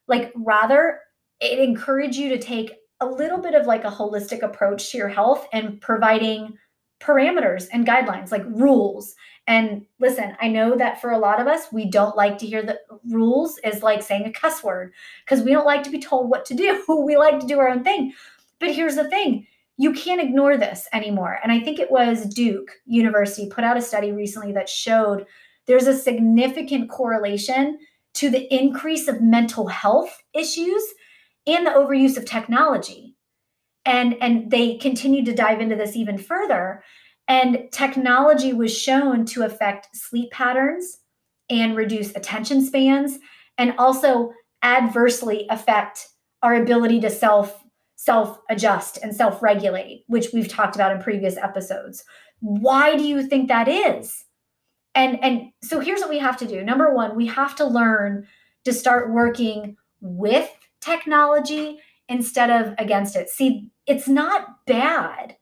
Like 0.08 0.32
rather 0.36 1.00
it 1.40 1.60
encourages 1.60 2.18
you 2.18 2.30
to 2.30 2.40
take 2.40 2.74
a 3.00 3.06
little 3.06 3.40
bit 3.40 3.54
of 3.54 3.66
like 3.66 3.84
a 3.84 3.92
holistic 3.92 4.42
approach 4.42 4.92
to 4.92 4.98
your 4.98 5.08
health 5.08 5.48
and 5.54 5.80
providing 5.82 6.58
parameters 7.00 7.68
and 7.72 7.86
guidelines 7.86 8.32
like 8.32 8.44
rules. 8.46 9.16
And 9.48 9.86
listen 10.00 10.36
i 10.42 10.50
know 10.50 10.76
that 10.76 11.00
for 11.00 11.12
a 11.12 11.18
lot 11.18 11.40
of 11.40 11.48
us 11.48 11.72
we 11.72 11.90
don't 11.90 12.18
like 12.18 12.38
to 12.38 12.46
hear 12.46 12.62
the 12.64 12.80
rules 13.10 13.58
is 13.64 13.82
like 13.82 14.04
saying 14.04 14.26
a 14.26 14.32
cuss 14.32 14.62
word 14.62 14.92
because 15.24 15.42
we 15.42 15.54
don't 15.54 15.66
like 15.66 15.84
to 15.84 15.90
be 15.90 16.00
told 16.00 16.30
what 16.30 16.46
to 16.46 16.54
do. 16.54 16.84
We 17.06 17.16
like 17.16 17.40
to 17.40 17.48
do 17.48 17.60
our 17.60 17.70
own 17.70 17.84
thing. 17.84 18.14
But 18.60 18.76
here's 18.76 18.96
the 18.96 19.10
thing 19.10 19.48
you 19.78 19.94
can't 19.94 20.22
ignore 20.22 20.58
this 20.58 20.88
anymore. 20.92 21.40
And 21.42 21.52
I 21.52 21.60
think 21.60 21.80
it 21.80 21.92
was 21.92 22.26
Duke 22.26 22.72
University 22.86 23.48
put 23.48 23.64
out 23.64 23.78
a 23.78 23.82
study 23.82 24.12
recently 24.12 24.52
that 24.54 24.70
showed 24.70 25.26
there's 25.68 25.88
a 25.88 25.98
significant 25.98 26.90
correlation 26.90 27.78
to 28.16 28.30
the 28.30 28.52
increase 28.54 29.08
of 29.08 29.22
mental 29.22 29.68
health 29.68 30.24
issues 30.34 30.84
and 31.46 31.66
the 31.66 31.72
overuse 31.72 32.18
of 32.18 32.26
technology. 32.26 33.16
And, 33.86 34.16
and 34.20 34.50
they 34.50 34.78
continued 34.78 35.26
to 35.26 35.36
dive 35.36 35.62
into 35.62 35.76
this 35.76 35.96
even 35.96 36.18
further. 36.18 36.84
And 37.28 37.70
technology 37.72 38.54
was 38.54 38.76
shown 38.76 39.26
to 39.28 39.44
affect 39.44 39.96
sleep 39.96 40.32
patterns 40.32 40.98
and 41.50 41.78
reduce 41.78 42.14
attention 42.16 42.66
spans, 42.66 43.20
and 43.58 43.74
also 43.78 44.34
adversely 44.64 45.46
affect 45.50 46.08
our 46.42 46.56
ability 46.56 47.00
to 47.02 47.10
self 47.10 47.64
self 47.98 48.40
adjust 48.50 49.00
and 49.04 49.14
self 49.14 49.44
regulate, 49.44 50.06
which 50.08 50.30
we've 50.34 50.48
talked 50.48 50.76
about 50.76 50.96
in 50.96 51.02
previous 51.02 51.36
episodes. 51.36 52.06
Why 52.40 52.96
do 52.96 53.04
you 53.04 53.28
think 53.28 53.50
that 53.50 53.68
is? 53.68 54.24
And 54.96 55.22
and 55.22 55.52
so 55.62 55.82
here's 55.82 56.00
what 56.00 56.10
we 56.10 56.20
have 56.20 56.38
to 56.38 56.48
do. 56.48 56.64
Number 56.64 56.94
1, 56.94 57.16
we 57.16 57.28
have 57.28 57.56
to 57.58 57.66
learn 57.66 58.26
to 58.64 58.72
start 58.72 59.12
working 59.12 59.76
with 60.00 60.50
technology 60.80 61.80
instead 62.08 62.50
of 62.50 62.74
against 62.78 63.16
it. 63.16 63.30
See, 63.30 63.70
it's 63.86 64.08
not 64.08 64.66
bad, 64.66 65.36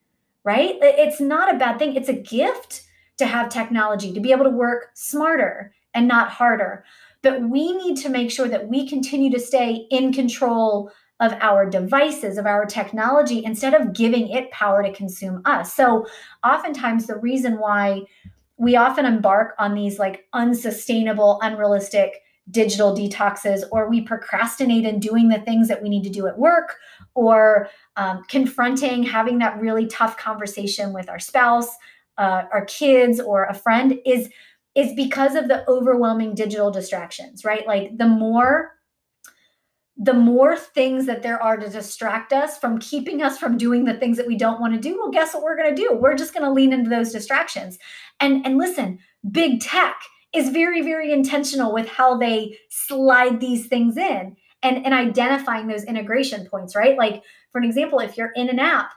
right? 0.43 0.77
It's 0.81 1.19
not 1.19 1.53
a 1.53 1.57
bad 1.57 1.77
thing. 1.77 1.95
It's 1.95 2.09
a 2.09 2.13
gift 2.13 2.83
to 3.17 3.25
have 3.25 3.49
technology, 3.49 4.13
to 4.13 4.19
be 4.19 4.31
able 4.31 4.45
to 4.45 4.49
work 4.49 4.91
smarter 4.93 5.73
and 5.93 6.07
not 6.07 6.29
harder. 6.29 6.83
But 7.21 7.41
we 7.49 7.73
need 7.73 7.97
to 7.97 8.09
make 8.09 8.31
sure 8.31 8.47
that 8.47 8.67
we 8.67 8.87
continue 8.87 9.31
to 9.31 9.39
stay 9.39 9.87
in 9.89 10.13
control 10.13 10.91
of 11.19 11.33
our 11.39 11.69
devices, 11.69 12.37
of 12.37 12.45
our 12.45 12.65
technology, 12.65 13.43
instead 13.43 13.73
of 13.73 13.93
giving 13.93 14.27
it 14.29 14.51
power 14.51 14.83
to 14.83 14.91
consume 14.91 15.41
us. 15.45 15.73
So, 15.73 16.05
oftentimes, 16.43 17.07
the 17.07 17.17
reason 17.17 17.59
why 17.59 18.01
we 18.57 18.75
often 18.75 19.05
embark 19.05 19.55
on 19.59 19.73
these 19.73 19.99
like 19.99 20.25
unsustainable, 20.33 21.39
unrealistic 21.41 22.21
digital 22.51 22.95
detoxes, 22.95 23.63
or 23.71 23.89
we 23.89 24.01
procrastinate 24.01 24.85
in 24.85 24.99
doing 24.99 25.29
the 25.29 25.39
things 25.39 25.67
that 25.67 25.81
we 25.81 25.89
need 25.89 26.03
to 26.03 26.09
do 26.09 26.27
at 26.27 26.37
work, 26.37 26.75
or 27.15 27.69
um, 27.95 28.23
confronting 28.27 29.03
having 29.03 29.39
that 29.39 29.59
really 29.59 29.87
tough 29.87 30.17
conversation 30.17 30.93
with 30.93 31.09
our 31.09 31.19
spouse, 31.19 31.69
uh, 32.17 32.43
our 32.51 32.65
kids, 32.65 33.19
or 33.19 33.45
a 33.45 33.53
friend 33.53 33.99
is 34.05 34.29
is 34.75 34.93
because 34.93 35.35
of 35.35 35.47
the 35.47 35.67
overwhelming 35.69 36.35
digital 36.35 36.69
distractions, 36.69 37.45
right? 37.45 37.65
Like 37.65 37.97
the 37.97 38.07
more 38.07 38.75
the 39.97 40.13
more 40.13 40.57
things 40.57 41.05
that 41.05 41.23
there 41.23 41.41
are 41.41 41.55
to 41.55 41.69
distract 41.69 42.33
us 42.33 42.57
from 42.57 42.79
keeping 42.79 43.21
us 43.21 43.37
from 43.37 43.57
doing 43.57 43.85
the 43.85 43.93
things 43.93 44.17
that 44.17 44.27
we 44.27 44.35
don't 44.35 44.59
want 44.59 44.73
to 44.73 44.79
do 44.79 44.97
well 44.97 45.11
guess 45.11 45.33
what 45.33 45.43
we're 45.43 45.57
going 45.57 45.73
to 45.73 45.81
do? 45.81 45.93
We're 45.93 46.15
just 46.15 46.33
going 46.33 46.45
to 46.45 46.51
lean 46.51 46.73
into 46.73 46.89
those 46.89 47.11
distractions. 47.11 47.77
And 48.19 48.45
and 48.45 48.57
listen 48.57 48.99
big 49.31 49.61
tech 49.61 49.95
is 50.33 50.49
very 50.49 50.81
very 50.81 51.11
intentional 51.11 51.73
with 51.73 51.87
how 51.87 52.17
they 52.17 52.57
slide 52.69 53.39
these 53.39 53.67
things 53.67 53.97
in 53.97 54.35
and 54.61 54.85
and 54.85 54.93
identifying 54.93 55.67
those 55.67 55.83
integration 55.85 56.45
points 56.47 56.75
right? 56.75 56.97
Like 56.97 57.23
for 57.51 57.59
an 57.59 57.65
example 57.65 57.99
if 57.99 58.17
you're 58.17 58.33
in 58.35 58.49
an 58.49 58.59
app 58.59 58.91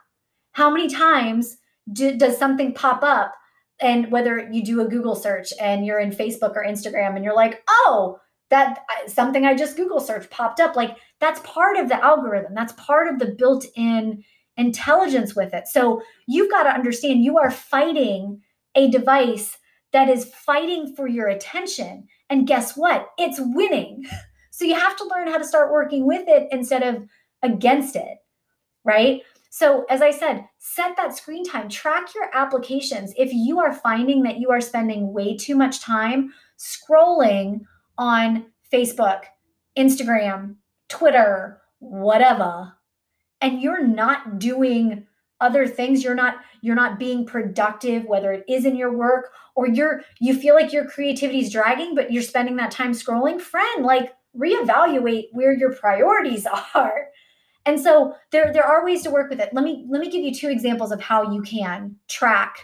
how 0.52 0.70
many 0.70 0.88
times 0.88 1.58
do, 1.92 2.16
does 2.16 2.36
something 2.36 2.74
pop 2.74 3.02
up 3.02 3.34
and 3.80 4.10
whether 4.10 4.48
you 4.50 4.64
do 4.64 4.80
a 4.80 4.88
google 4.88 5.14
search 5.14 5.52
and 5.60 5.86
you're 5.86 6.00
in 6.00 6.10
facebook 6.10 6.56
or 6.56 6.64
instagram 6.66 7.14
and 7.14 7.24
you're 7.24 7.34
like 7.34 7.62
oh 7.68 8.18
that 8.50 8.84
something 9.06 9.44
I 9.44 9.54
just 9.54 9.76
Google 9.76 10.00
search 10.00 10.28
popped 10.30 10.60
up. 10.60 10.76
Like 10.76 10.96
that's 11.20 11.40
part 11.40 11.76
of 11.76 11.88
the 11.88 12.02
algorithm. 12.02 12.54
That's 12.54 12.72
part 12.74 13.08
of 13.08 13.18
the 13.18 13.34
built-in 13.38 14.24
intelligence 14.56 15.34
with 15.34 15.54
it. 15.54 15.68
So 15.68 16.02
you've 16.26 16.50
got 16.50 16.64
to 16.64 16.70
understand 16.70 17.24
you 17.24 17.38
are 17.38 17.50
fighting 17.50 18.40
a 18.74 18.90
device 18.90 19.56
that 19.92 20.08
is 20.08 20.32
fighting 20.34 20.94
for 20.94 21.06
your 21.06 21.28
attention. 21.28 22.06
And 22.30 22.46
guess 22.46 22.76
what? 22.76 23.08
It's 23.18 23.40
winning. 23.40 24.04
So 24.50 24.64
you 24.64 24.74
have 24.74 24.96
to 24.96 25.04
learn 25.04 25.28
how 25.28 25.38
to 25.38 25.44
start 25.44 25.70
working 25.70 26.04
with 26.04 26.26
it 26.26 26.48
instead 26.50 26.82
of 26.82 27.06
against 27.44 27.94
it, 27.94 28.18
right? 28.82 29.22
So, 29.50 29.84
as 29.88 30.02
I 30.02 30.10
said, 30.10 30.46
set 30.58 30.96
that 30.96 31.16
screen 31.16 31.44
time, 31.44 31.68
track 31.68 32.12
your 32.12 32.28
applications. 32.34 33.14
If 33.16 33.32
you 33.32 33.60
are 33.60 33.72
finding 33.72 34.24
that 34.24 34.38
you 34.38 34.50
are 34.50 34.60
spending 34.60 35.12
way 35.12 35.36
too 35.36 35.54
much 35.54 35.80
time 35.80 36.32
scrolling 36.58 37.60
on 37.98 38.46
Facebook, 38.72 39.24
Instagram, 39.76 40.54
Twitter, 40.88 41.60
whatever, 41.80 42.72
and 43.40 43.60
you're 43.60 43.86
not 43.86 44.38
doing 44.38 45.06
other 45.40 45.66
things. 45.66 46.02
You're 46.02 46.14
not 46.14 46.36
you're 46.62 46.74
not 46.74 46.98
being 46.98 47.24
productive 47.24 48.04
whether 48.04 48.32
it 48.32 48.44
is 48.48 48.64
in 48.64 48.74
your 48.74 48.96
work 48.96 49.30
or 49.54 49.68
you're 49.68 50.02
you 50.20 50.34
feel 50.34 50.54
like 50.54 50.72
your 50.72 50.86
creativity 50.86 51.40
is 51.40 51.52
dragging 51.52 51.94
but 51.94 52.12
you're 52.12 52.22
spending 52.22 52.56
that 52.56 52.70
time 52.70 52.92
scrolling. 52.92 53.40
Friend 53.40 53.84
like 53.84 54.12
reevaluate 54.36 55.26
where 55.32 55.52
your 55.52 55.74
priorities 55.74 56.46
are. 56.74 57.06
And 57.66 57.80
so 57.80 58.14
there 58.32 58.52
there 58.52 58.64
are 58.64 58.84
ways 58.84 59.02
to 59.02 59.10
work 59.10 59.30
with 59.30 59.40
it. 59.40 59.50
Let 59.52 59.64
me 59.64 59.86
let 59.88 60.00
me 60.00 60.10
give 60.10 60.24
you 60.24 60.34
two 60.34 60.48
examples 60.48 60.90
of 60.90 61.00
how 61.00 61.30
you 61.30 61.42
can 61.42 61.96
track 62.08 62.58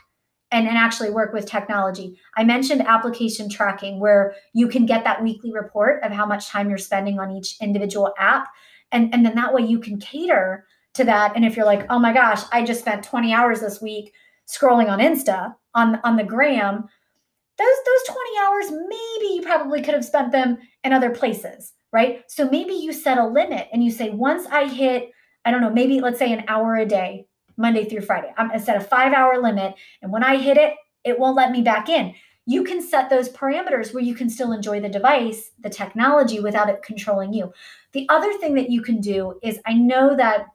and, 0.50 0.68
and 0.68 0.76
actually 0.76 1.10
work 1.10 1.32
with 1.32 1.46
technology. 1.46 2.18
I 2.36 2.44
mentioned 2.44 2.82
application 2.82 3.48
tracking, 3.48 3.98
where 3.98 4.34
you 4.52 4.68
can 4.68 4.86
get 4.86 5.04
that 5.04 5.22
weekly 5.22 5.52
report 5.52 6.02
of 6.02 6.12
how 6.12 6.26
much 6.26 6.48
time 6.48 6.68
you're 6.68 6.78
spending 6.78 7.18
on 7.18 7.32
each 7.32 7.56
individual 7.60 8.14
app. 8.18 8.48
And, 8.92 9.12
and 9.12 9.24
then 9.26 9.34
that 9.34 9.52
way 9.52 9.62
you 9.62 9.80
can 9.80 9.98
cater 9.98 10.66
to 10.94 11.04
that. 11.04 11.34
And 11.34 11.44
if 11.44 11.56
you're 11.56 11.66
like, 11.66 11.86
oh 11.90 11.98
my 11.98 12.12
gosh, 12.12 12.42
I 12.52 12.64
just 12.64 12.80
spent 12.80 13.04
20 13.04 13.32
hours 13.32 13.60
this 13.60 13.80
week 13.80 14.12
scrolling 14.48 14.88
on 14.88 15.00
Insta, 15.00 15.54
on, 15.74 15.98
on 16.04 16.16
the 16.16 16.24
gram, 16.24 16.88
those, 17.56 17.76
those 17.86 18.14
20 18.14 18.30
hours, 18.42 18.70
maybe 18.70 19.34
you 19.34 19.42
probably 19.42 19.82
could 19.82 19.94
have 19.94 20.04
spent 20.04 20.32
them 20.32 20.58
in 20.82 20.92
other 20.92 21.10
places, 21.10 21.72
right? 21.92 22.22
So 22.28 22.48
maybe 22.48 22.74
you 22.74 22.92
set 22.92 23.18
a 23.18 23.26
limit 23.26 23.68
and 23.72 23.82
you 23.82 23.90
say, 23.90 24.10
once 24.10 24.46
I 24.46 24.68
hit, 24.68 25.10
I 25.44 25.50
don't 25.50 25.60
know, 25.60 25.70
maybe 25.70 26.00
let's 26.00 26.18
say 26.18 26.32
an 26.32 26.44
hour 26.48 26.76
a 26.76 26.86
day 26.86 27.26
Monday 27.56 27.84
through 27.84 28.02
Friday. 28.02 28.32
I'm 28.36 28.50
I 28.50 28.58
set 28.58 28.76
a 28.76 28.80
five 28.80 29.12
hour 29.12 29.40
limit. 29.40 29.74
And 30.02 30.12
when 30.12 30.24
I 30.24 30.36
hit 30.36 30.56
it, 30.56 30.74
it 31.04 31.18
won't 31.18 31.36
let 31.36 31.50
me 31.50 31.62
back 31.62 31.88
in. 31.88 32.14
You 32.46 32.62
can 32.62 32.82
set 32.82 33.08
those 33.08 33.30
parameters 33.30 33.94
where 33.94 34.02
you 34.02 34.14
can 34.14 34.28
still 34.28 34.52
enjoy 34.52 34.80
the 34.80 34.88
device, 34.88 35.52
the 35.60 35.70
technology 35.70 36.40
without 36.40 36.68
it 36.68 36.82
controlling 36.82 37.32
you. 37.32 37.52
The 37.92 38.06
other 38.10 38.32
thing 38.34 38.54
that 38.54 38.70
you 38.70 38.82
can 38.82 39.00
do 39.00 39.38
is 39.42 39.60
I 39.64 39.74
know 39.74 40.14
that, 40.16 40.46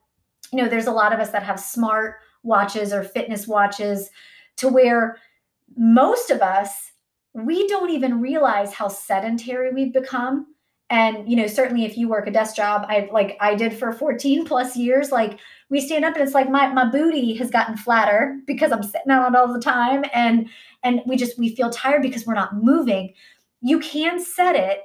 you 0.52 0.62
know, 0.62 0.70
there's 0.70 0.88
a 0.88 0.92
lot 0.92 1.14
of 1.14 1.20
us 1.20 1.32
that 1.32 1.44
have 1.44 1.60
smart 1.60 2.18
watches 2.44 2.94
or 2.94 3.04
fitness 3.04 3.48
watches 3.48 4.10
to 4.58 4.68
where 4.68 5.18
most 5.76 6.30
of 6.30 6.42
us 6.42 6.92
we 7.34 7.68
don't 7.68 7.90
even 7.90 8.22
realize 8.22 8.74
how 8.74 8.88
sedentary 8.88 9.72
we've 9.72 9.94
become 9.94 10.48
and 10.90 11.30
you 11.30 11.36
know 11.36 11.48
certainly 11.48 11.86
if 11.86 11.98
you 11.98 12.08
work 12.08 12.28
a 12.28 12.32
desk 12.32 12.56
job 12.56 12.86
i 12.88 13.08
like 13.12 13.38
i 13.42 13.54
did 13.54 13.74
for 13.74 13.92
14 13.94 14.46
plus 14.46 14.76
years 14.76 15.12
like 15.12 15.40
we 15.70 15.80
stand 15.80 16.04
up 16.04 16.16
and 16.16 16.24
it's 16.24 16.34
like 16.34 16.50
my 16.50 16.68
my 16.74 16.90
booty 16.90 17.36
has 17.36 17.52
gotten 17.52 17.78
flatter 17.78 18.40
because 18.48 18.72
i'm 18.72 18.84
sitting 18.84 19.12
on 19.12 19.34
it 19.34 19.38
all 19.38 19.54
the 19.54 19.62
time 19.62 20.04
and 20.14 20.50
and 20.84 21.02
we 21.06 21.16
just 21.16 21.38
we 21.38 21.56
feel 21.56 21.70
tired 21.70 22.02
because 22.02 22.26
we're 22.26 22.34
not 22.34 22.56
moving. 22.56 23.14
You 23.62 23.80
can 23.80 24.20
set 24.20 24.56
it 24.56 24.82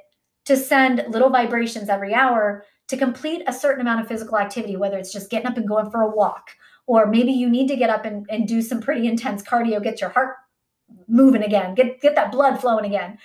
to 0.47 0.57
send 0.57 1.05
little 1.09 1.31
vibrations 1.31 1.89
every 1.89 2.15
hour 2.15 2.65
to 2.89 2.97
complete 2.97 3.43
a 3.47 3.53
certain 3.53 3.81
amount 3.81 4.01
of 4.01 4.09
physical 4.09 4.39
activity 4.39 4.77
whether 4.77 4.99
it's 4.99 5.13
just 5.13 5.31
getting 5.31 5.47
up 5.47 5.57
and 5.57 5.69
going 5.69 5.91
for 5.91 6.03
a 6.03 6.11
walk 6.11 6.51
or 6.87 7.07
maybe 7.07 7.33
you 7.33 7.49
need 7.49 7.67
to 7.69 7.77
get 7.77 7.89
up 7.89 8.05
and, 8.05 8.27
and 8.29 8.47
do 8.47 8.61
some 8.61 8.81
pretty 8.81 9.07
intense 9.07 9.43
cardio 9.43 9.83
get 9.83 10.03
your 10.03 10.11
heart 10.11 10.37
moving 11.09 11.43
again 11.43 11.75
get 11.75 12.01
get 12.01 12.15
that 12.15 12.33
blood 12.33 12.61
flowing 12.61 12.85
again. 12.85 13.17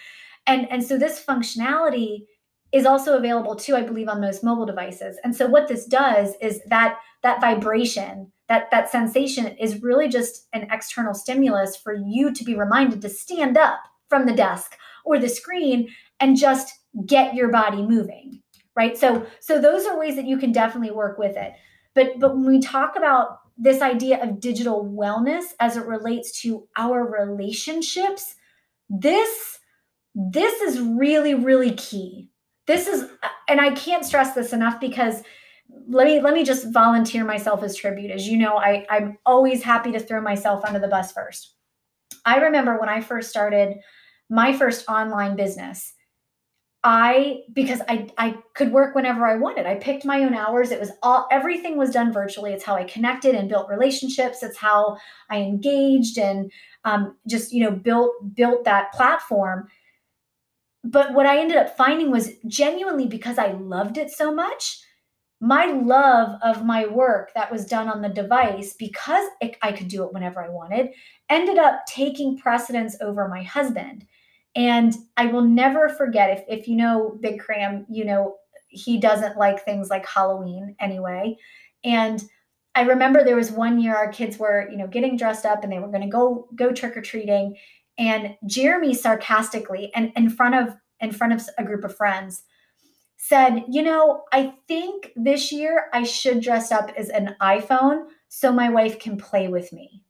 And 0.48 0.70
and 0.72 0.84
so 0.84 0.98
this 0.98 1.24
functionality 1.24 2.26
is 2.72 2.86
also 2.86 3.18
available 3.18 3.56
too 3.56 3.76
i 3.76 3.82
believe 3.82 4.08
on 4.08 4.22
most 4.22 4.44
mobile 4.44 4.66
devices. 4.66 5.18
And 5.24 5.36
so 5.36 5.48
what 5.48 5.68
this 5.68 5.86
does 5.86 6.36
is 6.42 6.62
that 6.68 6.98
that 7.24 7.42
vibration 7.42 8.32
that 8.48 8.72
that 8.72 8.90
sensation 8.90 9.48
is 9.58 9.84
really 9.84 10.08
just 10.08 10.48
an 10.54 10.68
external 10.72 11.14
stimulus 11.14 11.76
for 11.76 11.94
you 11.94 12.34
to 12.34 12.44
be 12.44 12.56
reminded 12.56 13.02
to 13.02 13.10
stand 13.10 13.58
up 13.58 13.80
from 14.08 14.26
the 14.26 14.34
desk 14.34 14.76
or 15.06 15.20
the 15.20 15.30
screen 15.30 15.88
and 16.20 16.36
just 16.36 16.74
get 17.06 17.36
your 17.36 17.50
body 17.50 17.84
moving 17.84 18.42
right? 18.80 18.98
So 18.98 19.26
so 19.42 19.60
those 19.60 19.86
are 19.86 20.00
ways 20.00 20.16
that 20.16 20.26
you 20.26 20.38
can 20.38 20.54
definitely 20.54 20.92
work 20.92 21.18
with 21.18 21.36
it. 21.36 21.54
But 21.94 22.20
but 22.20 22.36
when 22.36 22.46
we 22.46 22.62
talk 22.62 22.96
about 22.96 23.40
this 23.58 23.82
idea 23.82 24.24
of 24.24 24.40
digital 24.40 24.86
wellness 24.86 25.44
as 25.60 25.76
it 25.76 25.86
relates 25.86 26.42
to 26.42 26.66
our 26.78 27.06
relationships 27.06 28.36
this 28.90 29.60
this 30.16 30.62
is 30.62 30.80
really 30.80 31.34
really 31.36 31.72
key 31.74 32.29
this 32.70 32.88
is 32.88 33.10
and 33.48 33.60
i 33.60 33.72
can't 33.72 34.06
stress 34.06 34.36
this 34.36 34.54
enough 34.54 34.80
because 34.80 35.24
let 35.88 36.06
me 36.06 36.22
let 36.22 36.36
me 36.36 36.44
just 36.44 36.72
volunteer 36.72 37.24
myself 37.24 37.64
as 37.64 37.76
tribute. 37.76 38.12
As 38.12 38.28
you 38.28 38.38
know 38.38 38.58
i 38.58 38.86
i'm 38.90 39.18
always 39.26 39.64
happy 39.64 39.92
to 39.92 40.00
throw 40.00 40.22
myself 40.22 40.64
under 40.64 40.80
the 40.80 40.88
bus 40.88 41.12
first. 41.12 41.56
I 42.26 42.38
remember 42.38 42.80
when 42.80 42.90
i 42.90 43.02
first 43.02 43.30
started 43.30 43.78
my 44.30 44.54
first 44.54 44.88
online 44.88 45.36
business 45.36 45.94
i 46.84 47.40
because 47.54 47.82
i 47.90 48.08
i 48.20 48.38
could 48.54 48.72
work 48.72 48.94
whenever 48.94 49.26
i 49.26 49.36
wanted. 49.36 49.66
I 49.66 49.76
picked 49.76 50.06
my 50.06 50.24
own 50.24 50.36
hours. 50.36 50.70
It 50.72 50.80
was 50.80 50.92
all 51.02 51.28
everything 51.32 51.76
was 51.76 51.90
done 51.90 52.14
virtually. 52.14 52.54
It's 52.54 52.64
how 52.64 52.76
i 52.76 52.84
connected 52.84 53.34
and 53.34 53.50
built 53.50 53.68
relationships. 53.68 54.44
It's 54.44 54.58
how 54.58 54.98
i 55.32 55.38
engaged 55.38 56.20
and 56.20 56.52
um, 56.86 57.18
just 57.28 57.52
you 57.52 57.64
know 57.64 57.72
built 57.72 58.12
built 58.36 58.64
that 58.66 58.94
platform 58.94 59.68
but 60.84 61.14
what 61.14 61.26
I 61.26 61.40
ended 61.40 61.58
up 61.58 61.76
finding 61.76 62.12
was 62.12 62.32
genuinely 62.48 63.08
because 63.08 63.38
I 63.38 63.52
loved 63.52 63.98
it 63.98 64.12
so 64.12 64.34
much, 64.34 64.80
my 65.42 65.66
love 65.66 66.40
of 66.42 66.66
my 66.66 66.86
work 66.86 67.32
that 67.36 67.52
was 67.52 67.66
done 67.66 67.88
on 67.88 68.02
the 68.02 68.10
device, 68.10 68.74
because 68.74 69.28
it, 69.42 69.58
I 69.62 69.72
could 69.72 69.88
do 69.88 70.04
it 70.04 70.14
whenever 70.14 70.44
I 70.44 70.50
wanted, 70.50 70.90
ended 71.30 71.58
up 71.58 71.86
taking 71.88 72.38
precedence 72.38 72.98
over 73.02 73.28
my 73.28 73.44
husband. 73.44 74.06
And 74.56 74.96
I 75.16 75.28
will 75.28 75.44
never 75.44 75.90
forget 75.90 76.38
if, 76.38 76.60
if 76.60 76.68
you 76.68 76.76
know 76.76 77.18
Big 77.22 77.40
Cram, 77.40 77.86
you 77.90 78.04
know, 78.04 78.36
he 78.68 79.00
doesn't 79.00 79.38
like 79.38 79.64
things 79.64 79.90
like 79.90 80.08
Halloween 80.08 80.76
anyway. 80.80 81.38
And 81.84 82.24
I 82.76 82.82
remember 82.82 83.24
there 83.24 83.36
was 83.36 83.52
one 83.52 83.80
year 83.80 83.96
our 83.96 84.12
kids 84.12 84.38
were, 84.38 84.70
you 84.70 84.78
know, 84.78 84.88
getting 84.88 85.18
dressed 85.18 85.46
up 85.46 85.64
and 85.64 85.72
they 85.72 85.80
were 85.80 85.88
going 85.88 86.02
to 86.02 86.08
go 86.08 86.48
go 86.56 86.72
trick 86.72 86.96
or 86.96 87.02
treating 87.02 87.56
and 88.00 88.36
Jeremy 88.48 88.94
sarcastically 88.94 89.92
and 89.94 90.12
in 90.16 90.30
front 90.30 90.56
of 90.56 90.76
in 91.02 91.12
front 91.12 91.34
of 91.34 91.48
a 91.58 91.64
group 91.64 91.84
of 91.84 91.96
friends 91.96 92.44
said, 93.18 93.66
"You 93.70 93.84
know, 93.84 94.24
I 94.32 94.54
think 94.68 95.12
this 95.16 95.52
year 95.52 95.90
I 95.94 96.04
should 96.04 96.42
dress 96.42 96.72
up 96.72 96.92
as 96.98 97.10
an 97.10 97.36
iPhone 97.42 98.08
so 98.30 98.52
my 98.52 98.70
wife 98.70 99.00
can 99.00 99.18
play 99.18 99.50
with 99.50 99.72
me." 99.74 100.04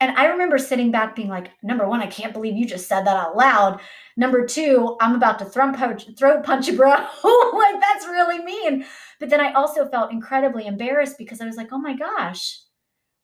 And 0.00 0.16
I 0.16 0.26
remember 0.26 0.58
sitting 0.58 0.92
back 0.92 1.16
being 1.16 1.28
like, 1.28 1.50
number 1.62 1.88
one, 1.88 2.00
I 2.00 2.06
can't 2.06 2.32
believe 2.32 2.56
you 2.56 2.64
just 2.64 2.86
said 2.86 3.04
that 3.04 3.16
out 3.16 3.36
loud. 3.36 3.80
Number 4.16 4.46
two, 4.46 4.96
I'm 5.00 5.16
about 5.16 5.40
to 5.40 5.44
throat 5.44 5.74
punch, 5.74 6.06
throat 6.16 6.44
punch 6.44 6.68
you, 6.68 6.76
bro. 6.76 6.90
like, 6.90 7.80
that's 7.80 8.06
really 8.06 8.38
mean. 8.44 8.84
But 9.18 9.28
then 9.28 9.40
I 9.40 9.52
also 9.54 9.88
felt 9.88 10.12
incredibly 10.12 10.66
embarrassed 10.66 11.18
because 11.18 11.40
I 11.40 11.46
was 11.46 11.56
like, 11.56 11.72
oh 11.72 11.78
my 11.78 11.96
gosh, 11.96 12.60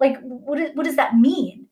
like, 0.01 0.19
what, 0.21 0.75
what 0.75 0.85
does 0.85 0.97
that 0.97 1.15
mean? 1.15 1.69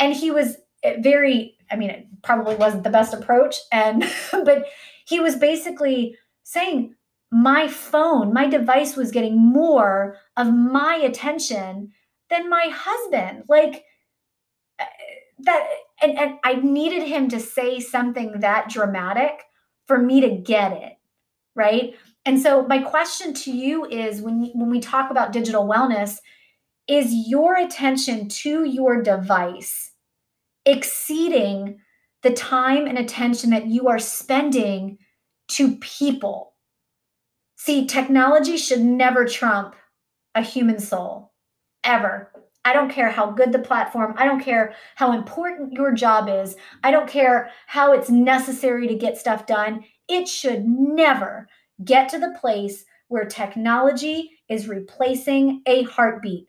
And 0.00 0.12
he 0.12 0.32
was 0.32 0.56
very 0.98 1.56
I 1.72 1.76
mean, 1.76 1.90
it 1.90 2.06
probably 2.22 2.54
wasn't 2.54 2.84
the 2.84 2.90
best 2.90 3.14
approach. 3.14 3.56
And, 3.72 4.04
but 4.32 4.66
he 5.06 5.18
was 5.18 5.36
basically 5.36 6.16
saying, 6.44 6.94
my 7.30 7.66
phone, 7.66 8.34
my 8.34 8.46
device 8.46 8.94
was 8.94 9.10
getting 9.10 9.38
more 9.38 10.18
of 10.36 10.52
my 10.52 10.96
attention 10.96 11.92
than 12.28 12.50
my 12.50 12.70
husband. 12.70 13.44
Like, 13.48 13.84
uh, 14.78 14.84
that, 15.40 15.66
and, 16.02 16.18
and 16.18 16.38
I 16.44 16.56
needed 16.56 17.04
him 17.04 17.28
to 17.30 17.40
say 17.40 17.80
something 17.80 18.40
that 18.40 18.68
dramatic 18.68 19.44
for 19.86 19.98
me 19.98 20.20
to 20.20 20.28
get 20.28 20.72
it. 20.72 20.92
Right. 21.54 21.94
And 22.24 22.40
so, 22.40 22.66
my 22.66 22.78
question 22.78 23.34
to 23.34 23.50
you 23.50 23.84
is 23.84 24.22
when, 24.22 24.50
when 24.54 24.70
we 24.70 24.80
talk 24.80 25.10
about 25.10 25.32
digital 25.32 25.66
wellness, 25.66 26.18
is 26.88 27.12
your 27.12 27.56
attention 27.56 28.28
to 28.28 28.64
your 28.64 29.02
device 29.02 29.91
exceeding 30.64 31.78
the 32.22 32.32
time 32.32 32.86
and 32.86 32.98
attention 32.98 33.50
that 33.50 33.66
you 33.66 33.88
are 33.88 33.98
spending 33.98 34.98
to 35.48 35.76
people. 35.76 36.54
See, 37.56 37.86
technology 37.86 38.56
should 38.56 38.80
never 38.80 39.24
trump 39.24 39.74
a 40.34 40.42
human 40.42 40.78
soul, 40.78 41.32
ever. 41.84 42.32
I 42.64 42.72
don't 42.72 42.90
care 42.90 43.10
how 43.10 43.32
good 43.32 43.52
the 43.52 43.58
platform, 43.58 44.14
I 44.16 44.24
don't 44.24 44.42
care 44.42 44.74
how 44.94 45.12
important 45.12 45.72
your 45.72 45.92
job 45.92 46.28
is, 46.28 46.54
I 46.84 46.92
don't 46.92 47.08
care 47.08 47.50
how 47.66 47.92
it's 47.92 48.08
necessary 48.08 48.86
to 48.86 48.94
get 48.94 49.18
stuff 49.18 49.46
done. 49.46 49.84
It 50.08 50.28
should 50.28 50.64
never 50.64 51.48
get 51.84 52.08
to 52.10 52.20
the 52.20 52.36
place 52.40 52.84
where 53.08 53.24
technology 53.24 54.30
is 54.48 54.68
replacing 54.68 55.62
a 55.66 55.82
heartbeat. 55.82 56.46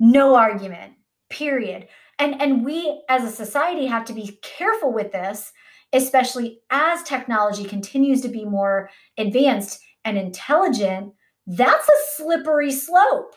No 0.00 0.34
argument, 0.34 0.94
period 1.28 1.86
and 2.20 2.40
and 2.40 2.64
we 2.64 3.02
as 3.08 3.24
a 3.24 3.34
society 3.34 3.86
have 3.86 4.04
to 4.04 4.12
be 4.12 4.38
careful 4.42 4.92
with 4.92 5.12
this 5.12 5.52
especially 5.92 6.60
as 6.70 7.02
technology 7.02 7.64
continues 7.64 8.20
to 8.20 8.28
be 8.28 8.44
more 8.44 8.88
advanced 9.18 9.80
and 10.04 10.16
intelligent 10.16 11.12
that's 11.46 11.88
a 11.88 12.16
slippery 12.16 12.70
slope. 12.70 13.34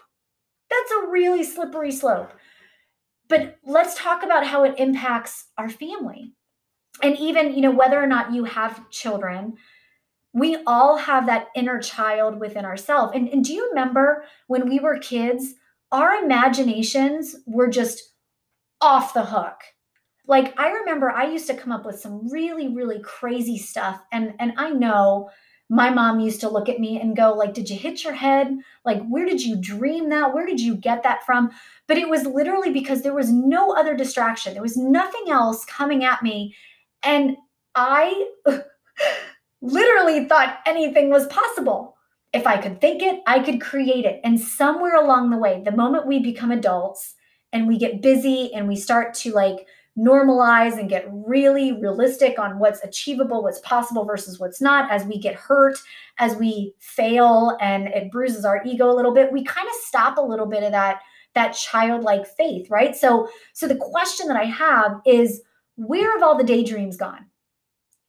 That's 0.69 0.91
a 0.91 1.07
really 1.07 1.43
slippery 1.43 1.91
slope. 1.91 2.31
But 3.27 3.57
let's 3.65 3.95
talk 3.95 4.23
about 4.23 4.45
how 4.45 4.63
it 4.63 4.75
impacts 4.77 5.47
our 5.57 5.69
family. 5.69 6.33
And 7.01 7.17
even 7.17 7.55
you 7.55 7.61
know 7.61 7.71
whether 7.71 8.01
or 8.01 8.05
not 8.07 8.33
you 8.33 8.43
have 8.43 8.89
children 8.91 9.55
we 10.35 10.57
all 10.65 10.97
have 10.97 11.27
that 11.27 11.49
inner 11.55 11.79
child 11.79 12.39
within 12.39 12.65
ourselves 12.65 13.13
and, 13.15 13.27
and 13.29 13.43
do 13.43 13.53
you 13.53 13.67
remember 13.69 14.25
when 14.45 14.69
we 14.69 14.79
were 14.79 14.99
kids 14.99 15.55
our 15.91 16.23
imaginations 16.23 17.35
were 17.47 17.67
just 17.67 18.12
off 18.83 19.13
the 19.13 19.23
hook. 19.23 19.61
Like 20.27 20.53
I 20.59 20.69
remember 20.71 21.09
I 21.09 21.25
used 21.25 21.47
to 21.47 21.55
come 21.55 21.71
up 21.71 21.85
with 21.85 21.99
some 21.99 22.29
really 22.29 22.67
really 22.75 22.99
crazy 22.99 23.57
stuff 23.57 24.01
and 24.11 24.33
and 24.39 24.53
I 24.57 24.69
know 24.71 25.29
my 25.69 25.89
mom 25.89 26.19
used 26.19 26.41
to 26.41 26.49
look 26.49 26.67
at 26.67 26.79
me 26.79 26.99
and 26.99 27.15
go 27.15 27.33
like 27.33 27.53
did 27.53 27.69
you 27.69 27.77
hit 27.77 28.03
your 28.03 28.13
head? 28.13 28.53
Like 28.85 29.01
where 29.07 29.25
did 29.25 29.41
you 29.41 29.55
dream 29.55 30.09
that? 30.09 30.33
Where 30.33 30.45
did 30.45 30.59
you 30.59 30.75
get 30.75 31.03
that 31.03 31.25
from? 31.25 31.51
But 31.87 31.97
it 31.97 32.09
was 32.09 32.25
literally 32.25 32.71
because 32.71 33.01
there 33.01 33.15
was 33.15 33.31
no 33.31 33.73
other 33.73 33.95
distraction. 33.95 34.53
There 34.53 34.61
was 34.61 34.77
nothing 34.77 35.29
else 35.29 35.63
coming 35.65 36.03
at 36.03 36.21
me 36.21 36.53
and 37.03 37.37
I 37.75 38.29
literally 39.61 40.25
thought 40.25 40.59
anything 40.65 41.09
was 41.09 41.25
possible. 41.27 41.95
If 42.33 42.47
I 42.47 42.57
could 42.57 42.81
think 42.81 43.01
it, 43.01 43.21
I 43.27 43.39
could 43.39 43.61
create 43.61 44.05
it. 44.05 44.19
And 44.23 44.39
somewhere 44.39 44.95
along 44.95 45.29
the 45.29 45.37
way, 45.37 45.61
the 45.63 45.71
moment 45.71 46.07
we 46.07 46.19
become 46.19 46.51
adults, 46.51 47.15
and 47.53 47.67
we 47.67 47.77
get 47.77 48.01
busy 48.01 48.53
and 48.53 48.67
we 48.67 48.75
start 48.75 49.13
to 49.13 49.31
like 49.31 49.67
normalize 49.97 50.79
and 50.79 50.89
get 50.89 51.07
really 51.11 51.73
realistic 51.73 52.39
on 52.39 52.57
what's 52.57 52.83
achievable, 52.83 53.43
what's 53.43 53.59
possible 53.59 54.05
versus 54.05 54.39
what's 54.39 54.59
not, 54.59 54.91
as 54.91 55.05
we 55.05 55.19
get 55.19 55.35
hurt, 55.35 55.77
as 56.17 56.35
we 56.35 56.73
fail 56.79 57.55
and 57.61 57.87
it 57.87 58.11
bruises 58.11 58.43
our 58.43 58.61
ego 58.65 58.89
a 58.89 58.95
little 58.95 59.13
bit, 59.13 59.31
we 59.31 59.43
kind 59.43 59.67
of 59.67 59.75
stop 59.83 60.17
a 60.17 60.21
little 60.21 60.47
bit 60.47 60.63
of 60.63 60.71
that 60.71 61.01
that 61.35 61.53
childlike 61.53 62.27
faith, 62.27 62.69
right? 62.69 62.95
So 62.95 63.27
so 63.53 63.67
the 63.67 63.75
question 63.75 64.27
that 64.27 64.37
I 64.37 64.45
have 64.45 64.99
is 65.05 65.41
where 65.75 66.11
have 66.13 66.23
all 66.23 66.37
the 66.37 66.43
daydreams 66.43 66.97
gone? 66.97 67.25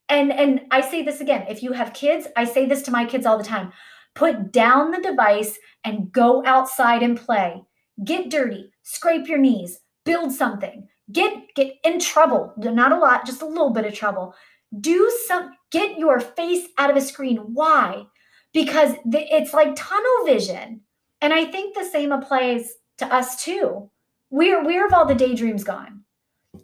And 0.09 0.33
and 0.33 0.62
I 0.70 0.80
say 0.80 1.02
this 1.02 1.20
again, 1.20 1.46
if 1.48 1.62
you 1.62 1.72
have 1.72 1.92
kids, 1.92 2.26
I 2.37 2.44
say 2.44 2.66
this 2.66 2.83
to 2.83 2.90
my 2.90 3.04
kids 3.04 3.26
all 3.26 3.38
the 3.38 3.44
time. 3.44 3.72
Put 4.14 4.52
down 4.52 4.90
the 4.90 5.00
device 5.00 5.59
and 5.85 6.12
go 6.12 6.44
outside 6.46 7.02
and 7.02 7.18
play. 7.18 7.62
Get 8.04 8.30
dirty, 8.30 8.70
scrape 8.84 9.26
your 9.26 9.38
knees, 9.38 9.80
build 10.04 10.30
something, 10.30 10.88
Get 11.12 11.54
get 11.54 11.74
in 11.84 12.00
trouble. 12.00 12.54
Not 12.56 12.92
a 12.92 12.98
lot, 12.98 13.26
just 13.26 13.42
a 13.42 13.46
little 13.46 13.70
bit 13.70 13.84
of 13.84 13.94
trouble. 13.94 14.34
Do 14.80 15.10
some 15.26 15.50
get 15.70 15.98
your 15.98 16.18
face 16.18 16.66
out 16.78 16.90
of 16.90 16.96
a 16.96 17.00
screen. 17.00 17.36
Why? 17.36 18.04
Because 18.52 18.94
the, 19.04 19.20
it's 19.34 19.52
like 19.52 19.76
tunnel 19.76 20.24
vision. 20.24 20.80
And 21.20 21.32
I 21.32 21.44
think 21.44 21.74
the 21.74 21.84
same 21.84 22.12
applies 22.12 22.72
to 22.98 23.12
us 23.12 23.44
too. 23.44 23.90
Where 24.30 24.64
where 24.64 24.88
have 24.88 24.94
all 24.94 25.06
the 25.06 25.14
daydreams 25.14 25.64
gone? 25.64 26.03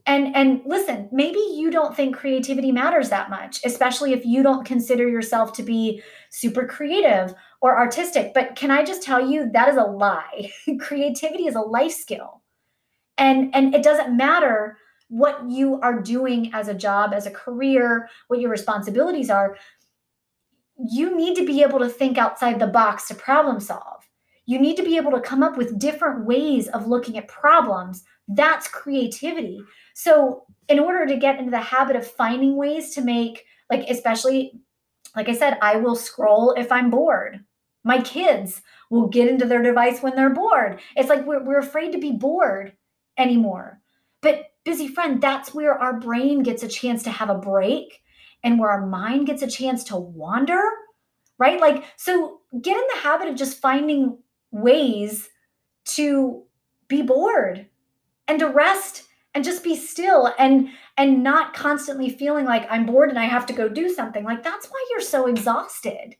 And 0.06 0.34
and 0.34 0.62
listen 0.66 1.08
maybe 1.12 1.38
you 1.52 1.70
don't 1.70 1.96
think 1.96 2.16
creativity 2.16 2.72
matters 2.72 3.10
that 3.10 3.28
much 3.28 3.60
especially 3.64 4.12
if 4.12 4.24
you 4.24 4.42
don't 4.42 4.64
consider 4.64 5.08
yourself 5.08 5.52
to 5.52 5.62
be 5.62 6.02
super 6.30 6.66
creative 6.66 7.34
or 7.60 7.78
artistic. 7.78 8.32
But 8.34 8.56
can 8.56 8.70
i 8.70 8.82
just 8.84 9.02
tell 9.02 9.30
you 9.30 9.50
that 9.52 9.68
is 9.68 9.76
a 9.76 9.84
lie. 9.84 10.50
Creativity 10.80 11.46
is 11.46 11.54
a 11.54 11.60
life 11.60 11.92
skill. 11.92 12.42
And 13.18 13.54
and 13.54 13.74
it 13.74 13.82
doesn't 13.82 14.16
matter 14.16 14.78
what 15.08 15.50
you 15.50 15.80
are 15.80 16.00
doing 16.00 16.52
as 16.54 16.68
a 16.68 16.74
job 16.74 17.12
as 17.12 17.26
a 17.26 17.30
career 17.30 18.08
what 18.28 18.40
your 18.40 18.50
responsibilities 18.50 19.30
are. 19.30 19.56
You 20.78 21.16
need 21.16 21.34
to 21.36 21.44
be 21.44 21.62
able 21.62 21.80
to 21.80 21.88
think 21.88 22.16
outside 22.16 22.58
the 22.58 22.66
box 22.66 23.08
to 23.08 23.14
problem 23.14 23.60
solve. 23.60 24.08
You 24.46 24.58
need 24.58 24.76
to 24.76 24.82
be 24.82 24.96
able 24.96 25.10
to 25.12 25.20
come 25.20 25.42
up 25.42 25.56
with 25.56 25.78
different 25.78 26.24
ways 26.24 26.68
of 26.68 26.86
looking 26.86 27.18
at 27.18 27.28
problems 27.28 28.02
that's 28.34 28.68
creativity 28.68 29.60
so, 30.00 30.44
in 30.68 30.78
order 30.78 31.06
to 31.06 31.16
get 31.18 31.38
into 31.38 31.50
the 31.50 31.60
habit 31.60 31.94
of 31.94 32.06
finding 32.06 32.56
ways 32.56 32.94
to 32.94 33.02
make, 33.02 33.44
like, 33.68 33.84
especially, 33.90 34.52
like 35.14 35.28
I 35.28 35.34
said, 35.34 35.58
I 35.60 35.76
will 35.76 35.94
scroll 35.94 36.52
if 36.52 36.72
I'm 36.72 36.88
bored. 36.88 37.44
My 37.84 38.00
kids 38.00 38.62
will 38.88 39.08
get 39.08 39.28
into 39.28 39.44
their 39.44 39.62
device 39.62 40.02
when 40.02 40.16
they're 40.16 40.30
bored. 40.30 40.80
It's 40.96 41.10
like 41.10 41.26
we're, 41.26 41.44
we're 41.44 41.58
afraid 41.58 41.92
to 41.92 41.98
be 41.98 42.12
bored 42.12 42.72
anymore. 43.18 43.82
But, 44.22 44.46
busy 44.64 44.88
friend, 44.88 45.20
that's 45.20 45.52
where 45.52 45.74
our 45.74 46.00
brain 46.00 46.42
gets 46.42 46.62
a 46.62 46.68
chance 46.68 47.02
to 47.02 47.10
have 47.10 47.28
a 47.28 47.34
break 47.34 48.00
and 48.42 48.58
where 48.58 48.70
our 48.70 48.86
mind 48.86 49.26
gets 49.26 49.42
a 49.42 49.46
chance 49.46 49.84
to 49.84 49.96
wander, 49.96 50.62
right? 51.38 51.60
Like, 51.60 51.84
so 51.98 52.40
get 52.58 52.78
in 52.78 52.84
the 52.94 53.00
habit 53.00 53.28
of 53.28 53.36
just 53.36 53.60
finding 53.60 54.16
ways 54.50 55.28
to 55.84 56.44
be 56.88 57.02
bored 57.02 57.66
and 58.30 58.38
to 58.38 58.46
rest 58.46 59.08
and 59.34 59.44
just 59.44 59.64
be 59.64 59.76
still 59.76 60.32
and 60.38 60.68
and 60.96 61.22
not 61.22 61.52
constantly 61.52 62.08
feeling 62.08 62.44
like 62.44 62.66
I'm 62.70 62.86
bored 62.86 63.10
and 63.10 63.18
I 63.18 63.24
have 63.24 63.44
to 63.46 63.52
go 63.52 63.68
do 63.68 63.88
something. 63.88 64.24
Like 64.24 64.42
that's 64.42 64.68
why 64.68 64.86
you're 64.90 65.00
so 65.00 65.26
exhausted. 65.26 66.14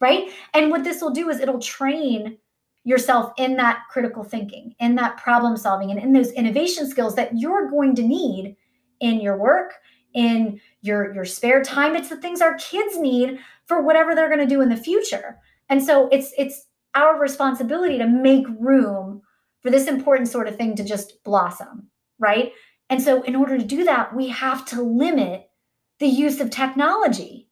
Right? 0.00 0.32
And 0.52 0.70
what 0.70 0.82
this 0.82 1.00
will 1.00 1.12
do 1.12 1.30
is 1.30 1.38
it'll 1.38 1.60
train 1.60 2.36
yourself 2.82 3.32
in 3.38 3.54
that 3.56 3.84
critical 3.88 4.24
thinking, 4.24 4.74
in 4.80 4.96
that 4.96 5.16
problem 5.16 5.56
solving 5.56 5.92
and 5.92 6.00
in 6.00 6.12
those 6.12 6.32
innovation 6.32 6.90
skills 6.90 7.14
that 7.14 7.38
you're 7.38 7.70
going 7.70 7.94
to 7.94 8.02
need 8.02 8.56
in 8.98 9.20
your 9.20 9.36
work, 9.36 9.74
in 10.14 10.60
your 10.80 11.14
your 11.14 11.24
spare 11.24 11.62
time. 11.62 11.94
It's 11.94 12.08
the 12.08 12.16
things 12.16 12.40
our 12.40 12.56
kids 12.56 12.98
need 12.98 13.38
for 13.66 13.82
whatever 13.82 14.16
they're 14.16 14.34
going 14.34 14.46
to 14.46 14.54
do 14.54 14.62
in 14.62 14.68
the 14.68 14.76
future. 14.76 15.38
And 15.68 15.80
so 15.80 16.08
it's 16.08 16.32
it's 16.36 16.66
our 16.96 17.20
responsibility 17.20 17.98
to 17.98 18.08
make 18.08 18.46
room 18.58 19.22
for 19.62 19.70
this 19.70 19.86
important 19.86 20.28
sort 20.28 20.48
of 20.48 20.56
thing 20.56 20.76
to 20.76 20.84
just 20.84 21.22
blossom 21.24 21.88
right? 22.22 22.52
And 22.88 23.02
so, 23.02 23.22
in 23.22 23.36
order 23.36 23.58
to 23.58 23.64
do 23.64 23.84
that, 23.84 24.14
we 24.16 24.28
have 24.28 24.64
to 24.66 24.80
limit 24.80 25.50
the 25.98 26.06
use 26.06 26.40
of 26.40 26.48
technology. 26.50 27.48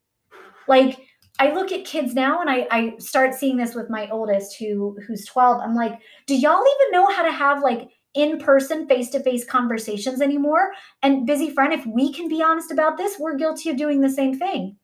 Like, 0.67 0.99
I 1.39 1.53
look 1.53 1.73
at 1.73 1.85
kids 1.85 2.15
now 2.15 2.41
and 2.41 2.49
I, 2.49 2.67
I 2.71 2.95
start 2.99 3.35
seeing 3.35 3.57
this 3.57 3.75
with 3.75 3.91
my 3.91 4.09
oldest 4.11 4.59
who 4.59 4.97
who's 5.07 5.25
12. 5.27 5.61
I'm 5.61 5.75
like, 5.75 5.99
do 6.27 6.37
y'all 6.37 6.65
even 6.65 6.93
know 6.93 7.07
how 7.07 7.23
to 7.23 7.33
have 7.33 7.63
like 7.63 7.89
in-person 8.15 8.87
face-to-face 8.89 9.45
conversations 9.47 10.21
anymore? 10.21 10.73
And 11.03 11.27
busy 11.27 11.51
friend, 11.51 11.73
if 11.73 11.85
we 11.87 12.13
can 12.13 12.29
be 12.29 12.43
honest 12.43 12.71
about 12.71 12.99
this, 12.99 13.19
we're 13.19 13.37
guilty 13.37 13.71
of 13.71 13.77
doing 13.77 14.01
the 14.01 14.11
same 14.11 14.39
thing. 14.39 14.77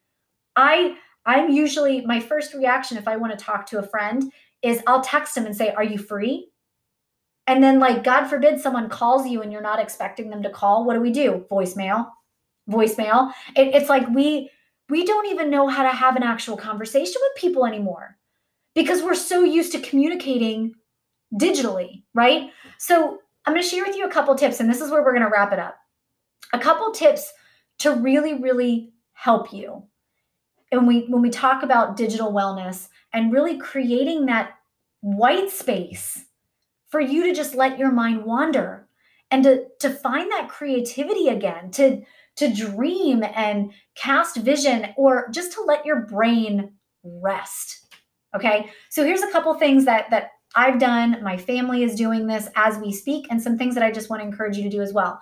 I 0.57 0.97
I'm 1.27 1.51
usually 1.51 2.07
my 2.07 2.21
first 2.21 2.55
reaction 2.55 2.97
if 2.97 3.09
I 3.09 3.17
want 3.17 3.39
to 3.39 3.45
talk 3.45 3.67
to 3.67 3.79
a 3.79 3.87
friend 3.87 4.33
is 4.63 4.81
I'll 4.87 5.03
text 5.03 5.35
them 5.35 5.45
and 5.45 5.55
say, 5.55 5.73
Are 5.73 5.85
you 5.85 5.99
free? 5.99 6.49
And 7.47 7.63
then, 7.63 7.79
like, 7.79 8.03
God 8.03 8.27
forbid 8.27 8.61
someone 8.61 8.89
calls 8.89 9.27
you 9.27 9.43
and 9.43 9.53
you're 9.53 9.61
not 9.61 9.81
expecting 9.81 10.31
them 10.31 10.43
to 10.43 10.51
call. 10.51 10.85
What 10.85 10.95
do 10.95 11.01
we 11.01 11.13
do? 11.13 11.45
Voicemail, 11.51 12.09
voicemail. 12.69 13.33
It, 13.55 13.75
it's 13.75 13.89
like 13.89 14.09
we 14.09 14.51
we 14.89 15.05
don't 15.05 15.27
even 15.27 15.51
know 15.51 15.69
how 15.69 15.83
to 15.83 15.91
have 15.91 16.17
an 16.17 16.23
actual 16.23 16.57
conversation 16.57 17.21
with 17.21 17.41
people 17.41 17.67
anymore 17.67 18.17
because 18.75 19.03
we're 19.03 19.15
so 19.15 19.43
used 19.43 19.73
to 19.73 19.81
communicating 19.81 20.75
digitally, 21.35 22.03
right? 22.15 22.51
So 22.79 23.19
I'm 23.45 23.53
going 23.53 23.63
to 23.63 23.69
share 23.69 23.85
with 23.85 23.97
you 23.97 24.07
a 24.07 24.11
couple 24.11 24.35
tips, 24.35 24.61
and 24.61 24.69
this 24.69 24.81
is 24.81 24.91
where 24.91 25.03
we're 25.03 25.13
going 25.13 25.25
to 25.25 25.31
wrap 25.31 25.53
it 25.53 25.59
up. 25.59 25.77
A 26.53 26.59
couple 26.59 26.91
tips 26.93 27.33
to 27.79 27.93
really, 27.93 28.35
really 28.35 28.93
help 29.13 29.53
you. 29.53 29.85
And 30.73 30.87
we 30.87 31.07
when 31.07 31.23
we 31.23 31.31
talk 31.31 31.63
about 31.63 31.97
digital 31.97 32.33
wellness 32.33 32.89
and 33.13 33.33
really 33.33 33.57
creating 33.57 34.27
that 34.27 34.55
white 35.01 35.51
space 35.51 36.25
for 36.97 37.03
you 37.03 37.25
to 37.25 37.35
just 37.35 37.55
let 37.55 37.79
your 37.79 37.93
mind 37.93 38.25
wander 38.25 38.89
and 39.31 39.45
to 39.45 39.67
to 39.81 39.91
find 39.91 40.33
that 40.33 40.49
creativity 40.49 41.29
again 41.29 41.71
to 41.71 42.01
to 42.37 42.55
dream 42.55 43.23
and 43.35 43.71
cast 43.97 44.39
vision 44.39 44.95
or 44.97 45.29
just 45.31 45.53
to 45.53 45.61
let 45.61 45.85
your 45.85 46.07
brain 46.07 46.73
rest 47.05 47.87
okay? 48.35 48.71
So 48.89 49.05
here's 49.05 49.21
a 49.21 49.31
couple 49.31 49.53
things 49.53 49.85
that 49.85 50.09
that 50.09 50.31
i've 50.55 50.79
done. 50.79 51.23
My 51.23 51.37
family 51.37 51.83
is 51.83 51.97
doing 51.97 52.27
this 52.27 52.49
as 52.57 52.79
we 52.79 52.95
speak 52.95 53.27
and 53.29 53.43
some 53.43 53.59
things 53.59 53.75
that 53.75 53.85
i 53.85 53.91
just 53.91 54.09
want 54.09 54.23
to 54.23 54.27
encourage 54.27 54.57
you 54.57 54.63
to 54.63 54.71
do 54.71 54.81
as 54.81 54.95
well. 54.95 55.21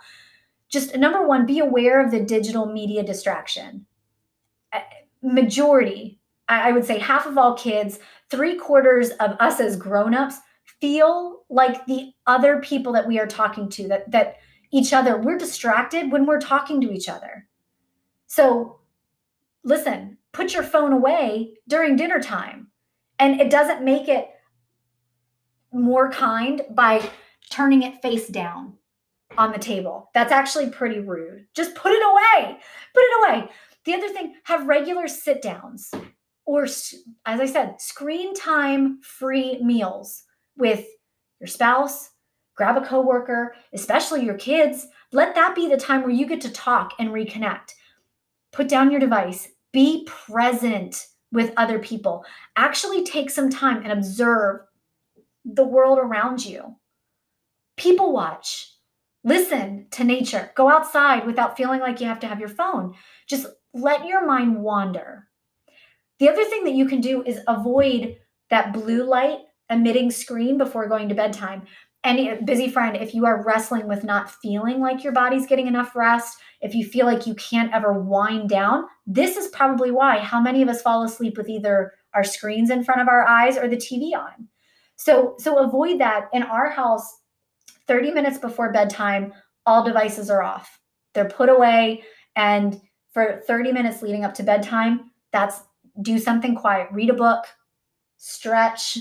Just 0.68 0.96
number 0.96 1.26
one 1.26 1.44
be 1.44 1.58
aware 1.58 2.00
of 2.00 2.12
the 2.12 2.20
digital 2.20 2.66
media 2.66 3.02
distraction. 3.02 3.84
Majority 5.22 6.20
i 6.46 6.70
would 6.70 6.84
say 6.84 7.00
half 7.00 7.26
of 7.26 7.36
all 7.36 7.56
kids 7.56 7.98
three 8.30 8.54
quarters 8.54 9.10
of 9.12 9.30
us 9.40 9.58
as 9.58 9.76
grown-ups 9.76 10.36
feel 10.80 11.43
like 11.54 11.86
the 11.86 12.12
other 12.26 12.60
people 12.60 12.92
that 12.92 13.06
we 13.06 13.18
are 13.18 13.26
talking 13.26 13.68
to 13.70 13.88
that 13.88 14.10
that 14.10 14.36
each 14.72 14.92
other 14.92 15.16
we're 15.16 15.38
distracted 15.38 16.10
when 16.10 16.26
we're 16.26 16.40
talking 16.40 16.80
to 16.80 16.92
each 16.92 17.08
other. 17.08 17.46
So 18.26 18.80
listen 19.62 20.18
put 20.34 20.52
your 20.52 20.64
phone 20.64 20.92
away 20.92 21.54
during 21.66 21.96
dinner 21.96 22.20
time. 22.20 22.66
And 23.18 23.40
it 23.40 23.48
doesn't 23.50 23.84
make 23.84 24.08
it 24.08 24.28
more 25.72 26.10
kind 26.10 26.60
by 26.72 27.08
turning 27.50 27.82
it 27.82 28.02
face 28.02 28.28
down 28.28 28.74
on 29.38 29.52
the 29.52 29.58
table. 29.58 30.10
That's 30.12 30.32
actually 30.32 30.70
pretty 30.70 30.98
rude. 30.98 31.46
Just 31.54 31.74
put 31.74 31.92
it 31.92 32.02
away. 32.02 32.58
Put 32.92 33.02
it 33.02 33.20
away. 33.20 33.50
The 33.84 33.94
other 33.94 34.08
thing 34.08 34.34
have 34.44 34.66
regular 34.66 35.08
sit 35.08 35.40
downs 35.40 35.90
or 36.46 36.64
as 36.64 36.94
i 37.24 37.46
said 37.46 37.80
screen 37.80 38.34
time 38.34 39.00
free 39.02 39.58
meals 39.62 40.24
with 40.58 40.84
your 41.40 41.48
spouse, 41.48 42.10
grab 42.56 42.76
a 42.76 42.86
coworker, 42.86 43.54
especially 43.72 44.24
your 44.24 44.36
kids. 44.36 44.86
Let 45.12 45.34
that 45.34 45.54
be 45.54 45.68
the 45.68 45.76
time 45.76 46.02
where 46.02 46.10
you 46.10 46.26
get 46.26 46.40
to 46.42 46.50
talk 46.50 46.94
and 46.98 47.10
reconnect. 47.10 47.72
Put 48.52 48.68
down 48.68 48.90
your 48.90 49.00
device, 49.00 49.48
be 49.72 50.06
present 50.06 51.06
with 51.32 51.52
other 51.56 51.78
people. 51.78 52.24
Actually 52.56 53.04
take 53.04 53.28
some 53.30 53.50
time 53.50 53.82
and 53.82 53.92
observe 53.92 54.60
the 55.44 55.64
world 55.64 55.98
around 55.98 56.44
you. 56.44 56.76
People 57.76 58.12
watch. 58.12 58.70
Listen 59.24 59.86
to 59.90 60.04
nature. 60.04 60.52
Go 60.54 60.70
outside 60.70 61.26
without 61.26 61.56
feeling 61.56 61.80
like 61.80 62.00
you 62.00 62.06
have 62.06 62.20
to 62.20 62.26
have 62.26 62.40
your 62.40 62.48
phone. 62.48 62.94
Just 63.26 63.46
let 63.72 64.06
your 64.06 64.24
mind 64.26 64.62
wander. 64.62 65.28
The 66.20 66.28
other 66.28 66.44
thing 66.44 66.64
that 66.64 66.74
you 66.74 66.86
can 66.86 67.00
do 67.00 67.22
is 67.24 67.40
avoid 67.48 68.16
that 68.50 68.72
blue 68.72 69.04
light 69.04 69.40
emitting 69.70 70.10
screen 70.10 70.58
before 70.58 70.88
going 70.88 71.08
to 71.08 71.14
bedtime. 71.14 71.62
Any 72.02 72.34
busy 72.42 72.68
friend, 72.68 72.96
if 72.96 73.14
you 73.14 73.24
are 73.24 73.44
wrestling 73.44 73.88
with 73.88 74.04
not 74.04 74.30
feeling 74.30 74.80
like 74.80 75.02
your 75.02 75.12
body's 75.12 75.46
getting 75.46 75.66
enough 75.66 75.96
rest, 75.96 76.36
if 76.60 76.74
you 76.74 76.84
feel 76.84 77.06
like 77.06 77.26
you 77.26 77.34
can't 77.34 77.72
ever 77.72 77.92
wind 77.92 78.48
down, 78.48 78.84
this 79.06 79.36
is 79.36 79.48
probably 79.48 79.90
why. 79.90 80.18
How 80.18 80.40
many 80.40 80.60
of 80.62 80.68
us 80.68 80.82
fall 80.82 81.02
asleep 81.02 81.38
with 81.38 81.48
either 81.48 81.92
our 82.14 82.24
screens 82.24 82.70
in 82.70 82.84
front 82.84 83.00
of 83.00 83.08
our 83.08 83.26
eyes 83.26 83.56
or 83.56 83.68
the 83.68 83.76
TV 83.76 84.14
on? 84.14 84.48
So, 84.96 85.34
so 85.38 85.58
avoid 85.58 85.98
that. 86.00 86.28
In 86.32 86.42
our 86.42 86.68
house, 86.68 87.20
30 87.86 88.12
minutes 88.12 88.38
before 88.38 88.72
bedtime, 88.72 89.32
all 89.66 89.82
devices 89.82 90.30
are 90.30 90.42
off. 90.42 90.78
They're 91.14 91.24
put 91.24 91.48
away. 91.48 92.02
And 92.36 92.80
for 93.12 93.42
30 93.46 93.72
minutes 93.72 94.02
leading 94.02 94.24
up 94.24 94.34
to 94.34 94.42
bedtime, 94.42 95.10
that's 95.32 95.60
do 96.02 96.18
something 96.18 96.54
quiet, 96.54 96.88
read 96.92 97.10
a 97.10 97.14
book, 97.14 97.44
stretch, 98.16 98.98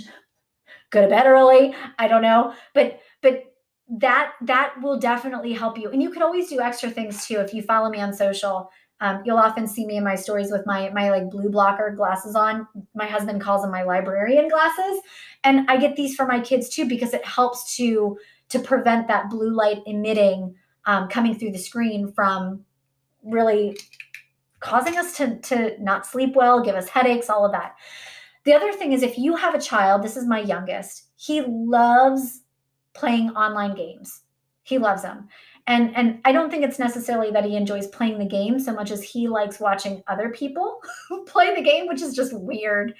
go 0.93 1.01
to 1.01 1.07
bed 1.07 1.25
early. 1.25 1.75
I 1.99 2.07
don't 2.07 2.21
know, 2.21 2.53
but 2.73 2.99
but 3.21 3.43
that 3.89 4.33
that 4.41 4.75
will 4.81 4.97
definitely 4.97 5.51
help 5.51 5.77
you. 5.77 5.89
And 5.89 6.01
you 6.01 6.09
can 6.09 6.21
always 6.21 6.49
do 6.49 6.61
extra 6.61 6.89
things 6.89 7.27
too. 7.27 7.39
If 7.39 7.53
you 7.53 7.61
follow 7.61 7.89
me 7.89 7.99
on 7.99 8.13
social, 8.13 8.69
um, 9.01 9.21
you'll 9.25 9.37
often 9.37 9.67
see 9.67 9.85
me 9.85 9.97
in 9.97 10.03
my 10.03 10.15
stories 10.15 10.51
with 10.51 10.65
my 10.65 10.89
my 10.91 11.09
like 11.09 11.29
blue 11.29 11.49
blocker 11.49 11.91
glasses 11.91 12.35
on. 12.35 12.67
My 12.95 13.07
husband 13.07 13.41
calls 13.41 13.63
them 13.63 13.71
my 13.71 13.83
librarian 13.83 14.47
glasses, 14.47 15.01
and 15.43 15.69
I 15.69 15.77
get 15.77 15.97
these 15.97 16.15
for 16.15 16.25
my 16.25 16.39
kids 16.39 16.69
too 16.69 16.87
because 16.87 17.13
it 17.13 17.25
helps 17.25 17.75
to 17.77 18.17
to 18.49 18.59
prevent 18.59 19.07
that 19.07 19.29
blue 19.29 19.53
light 19.53 19.81
emitting 19.87 20.55
um, 20.85 21.07
coming 21.09 21.37
through 21.37 21.51
the 21.51 21.57
screen 21.57 22.11
from 22.11 22.63
really 23.23 23.77
causing 24.59 24.97
us 24.97 25.17
to, 25.17 25.39
to 25.39 25.75
not 25.81 26.05
sleep 26.05 26.35
well, 26.35 26.61
give 26.61 26.75
us 26.75 26.87
headaches, 26.87 27.29
all 27.29 27.45
of 27.45 27.51
that. 27.51 27.75
The 28.45 28.53
other 28.53 28.73
thing 28.73 28.91
is 28.91 29.03
if 29.03 29.17
you 29.17 29.35
have 29.35 29.55
a 29.55 29.61
child, 29.61 30.03
this 30.03 30.17
is 30.17 30.27
my 30.27 30.39
youngest, 30.39 31.09
he 31.15 31.41
loves 31.41 32.41
playing 32.93 33.29
online 33.31 33.75
games. 33.75 34.21
He 34.63 34.77
loves 34.77 35.01
them. 35.01 35.27
And 35.65 35.95
and 35.95 36.19
I 36.25 36.33
don't 36.33 36.49
think 36.49 36.63
it's 36.63 36.79
necessarily 36.79 37.31
that 37.31 37.45
he 37.45 37.55
enjoys 37.55 37.87
playing 37.87 38.19
the 38.19 38.25
game 38.25 38.59
so 38.59 38.73
much 38.73 38.91
as 38.91 39.01
he 39.01 39.29
likes 39.29 39.59
watching 39.59 40.03
other 40.07 40.29
people 40.29 40.79
play 41.25 41.55
the 41.55 41.61
game, 41.61 41.87
which 41.87 42.01
is 42.01 42.15
just 42.15 42.33
weird. 42.33 42.93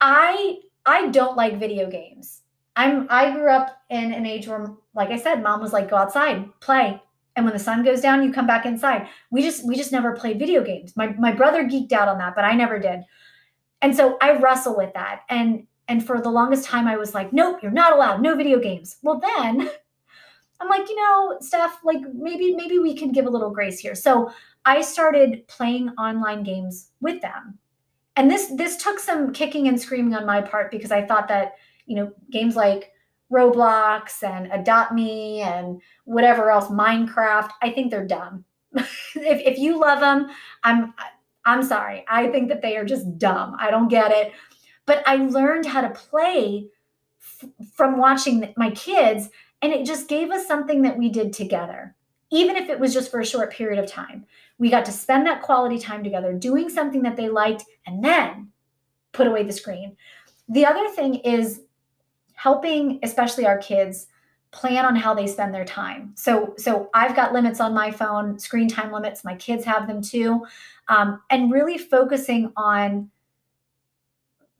I 0.00 0.58
I 0.84 1.08
don't 1.08 1.36
like 1.36 1.60
video 1.60 1.88
games. 1.88 2.42
I'm 2.76 3.06
I 3.08 3.30
grew 3.30 3.50
up 3.50 3.82
in 3.88 4.12
an 4.12 4.26
age 4.26 4.48
where 4.48 4.66
like 4.94 5.10
I 5.10 5.16
said, 5.16 5.42
mom 5.42 5.60
was 5.60 5.72
like 5.72 5.90
go 5.90 5.96
outside, 5.96 6.48
play. 6.60 7.00
And 7.36 7.44
when 7.44 7.54
the 7.54 7.60
sun 7.60 7.84
goes 7.84 8.00
down, 8.00 8.22
you 8.22 8.32
come 8.32 8.46
back 8.46 8.66
inside. 8.66 9.08
We 9.30 9.42
just 9.42 9.66
we 9.66 9.76
just 9.76 9.92
never 9.92 10.12
played 10.12 10.40
video 10.40 10.64
games. 10.64 10.96
My 10.96 11.08
my 11.18 11.32
brother 11.32 11.64
geeked 11.64 11.92
out 11.92 12.08
on 12.08 12.18
that, 12.18 12.34
but 12.34 12.44
I 12.44 12.54
never 12.54 12.80
did. 12.80 13.00
And 13.84 13.94
so 13.94 14.16
I 14.22 14.32
wrestle 14.38 14.74
with 14.74 14.94
that. 14.94 15.24
And 15.28 15.66
and 15.88 16.04
for 16.04 16.18
the 16.18 16.30
longest 16.30 16.64
time 16.64 16.88
I 16.88 16.96
was 16.96 17.12
like, 17.12 17.34
nope, 17.34 17.58
you're 17.62 17.70
not 17.70 17.92
allowed, 17.92 18.22
no 18.22 18.34
video 18.34 18.58
games. 18.58 18.96
Well 19.02 19.20
then 19.20 19.68
I'm 20.60 20.68
like, 20.70 20.88
you 20.88 20.96
know, 20.96 21.36
Steph, 21.42 21.80
like 21.84 22.00
maybe 22.14 22.56
maybe 22.56 22.78
we 22.78 22.96
can 22.96 23.12
give 23.12 23.26
a 23.26 23.30
little 23.30 23.50
grace 23.50 23.78
here. 23.78 23.94
So 23.94 24.32
I 24.64 24.80
started 24.80 25.46
playing 25.48 25.90
online 25.98 26.44
games 26.44 26.92
with 27.02 27.20
them. 27.20 27.58
And 28.16 28.30
this 28.30 28.46
this 28.56 28.78
took 28.78 28.98
some 28.98 29.34
kicking 29.34 29.68
and 29.68 29.78
screaming 29.78 30.14
on 30.14 30.24
my 30.24 30.40
part 30.40 30.70
because 30.70 30.90
I 30.90 31.04
thought 31.04 31.28
that, 31.28 31.56
you 31.84 31.96
know, 31.96 32.10
games 32.30 32.56
like 32.56 32.90
Roblox 33.30 34.22
and 34.22 34.50
Adopt 34.50 34.92
Me 34.92 35.42
and 35.42 35.82
whatever 36.06 36.50
else, 36.50 36.68
Minecraft, 36.68 37.50
I 37.60 37.68
think 37.68 37.90
they're 37.90 38.06
dumb. 38.06 38.46
if 38.74 38.86
if 39.14 39.58
you 39.58 39.78
love 39.78 40.00
them, 40.00 40.30
I'm 40.62 40.94
I'm 41.46 41.62
sorry. 41.62 42.04
I 42.08 42.28
think 42.28 42.48
that 42.48 42.62
they 42.62 42.76
are 42.76 42.84
just 42.84 43.18
dumb. 43.18 43.56
I 43.58 43.70
don't 43.70 43.88
get 43.88 44.10
it. 44.10 44.32
But 44.86 45.02
I 45.06 45.16
learned 45.16 45.66
how 45.66 45.80
to 45.82 45.90
play 45.90 46.68
f- 47.20 47.48
from 47.72 47.98
watching 47.98 48.52
my 48.56 48.70
kids 48.70 49.28
and 49.62 49.72
it 49.72 49.86
just 49.86 50.08
gave 50.08 50.30
us 50.30 50.46
something 50.46 50.82
that 50.82 50.98
we 50.98 51.08
did 51.08 51.32
together, 51.32 51.94
even 52.30 52.56
if 52.56 52.68
it 52.68 52.78
was 52.78 52.92
just 52.92 53.10
for 53.10 53.20
a 53.20 53.26
short 53.26 53.52
period 53.52 53.82
of 53.82 53.90
time. 53.90 54.26
We 54.58 54.70
got 54.70 54.84
to 54.84 54.92
spend 54.92 55.26
that 55.26 55.42
quality 55.42 55.78
time 55.78 56.04
together 56.04 56.32
doing 56.34 56.68
something 56.68 57.02
that 57.02 57.16
they 57.16 57.28
liked 57.28 57.64
and 57.86 58.04
then 58.04 58.50
put 59.12 59.26
away 59.26 59.42
the 59.42 59.52
screen. 59.52 59.96
The 60.48 60.66
other 60.66 60.88
thing 60.90 61.14
is 61.16 61.62
helping, 62.34 63.00
especially 63.02 63.46
our 63.46 63.58
kids, 63.58 64.06
plan 64.54 64.84
on 64.84 64.94
how 64.94 65.12
they 65.12 65.26
spend 65.26 65.52
their 65.52 65.64
time. 65.64 66.12
So, 66.14 66.54
so 66.56 66.88
I've 66.94 67.16
got 67.16 67.32
limits 67.32 67.60
on 67.60 67.74
my 67.74 67.90
phone, 67.90 68.38
screen 68.38 68.68
time 68.68 68.92
limits. 68.92 69.24
My 69.24 69.34
kids 69.34 69.64
have 69.64 69.88
them 69.88 70.00
too, 70.00 70.46
um, 70.88 71.20
and 71.28 71.52
really 71.52 71.76
focusing 71.76 72.52
on 72.56 73.10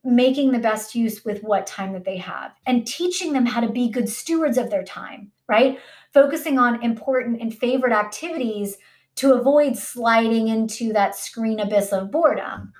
making 0.02 0.52
the 0.52 0.58
best 0.58 0.94
use 0.94 1.24
with 1.24 1.42
what 1.42 1.66
time 1.66 1.92
that 1.92 2.04
they 2.04 2.18
have 2.18 2.52
and 2.66 2.86
teaching 2.86 3.32
them 3.32 3.46
how 3.46 3.60
to 3.60 3.70
be 3.70 3.88
good 3.88 4.08
stewards 4.08 4.58
of 4.58 4.68
their 4.68 4.84
time, 4.84 5.30
right? 5.46 5.78
Focusing 6.12 6.58
on 6.58 6.82
important 6.82 7.40
and 7.40 7.56
favorite 7.56 7.92
activities 7.92 8.76
to 9.14 9.32
avoid 9.32 9.76
sliding 9.78 10.48
into 10.48 10.92
that 10.92 11.14
screen 11.14 11.60
abyss 11.60 11.92
of 11.92 12.10
boredom. 12.10 12.72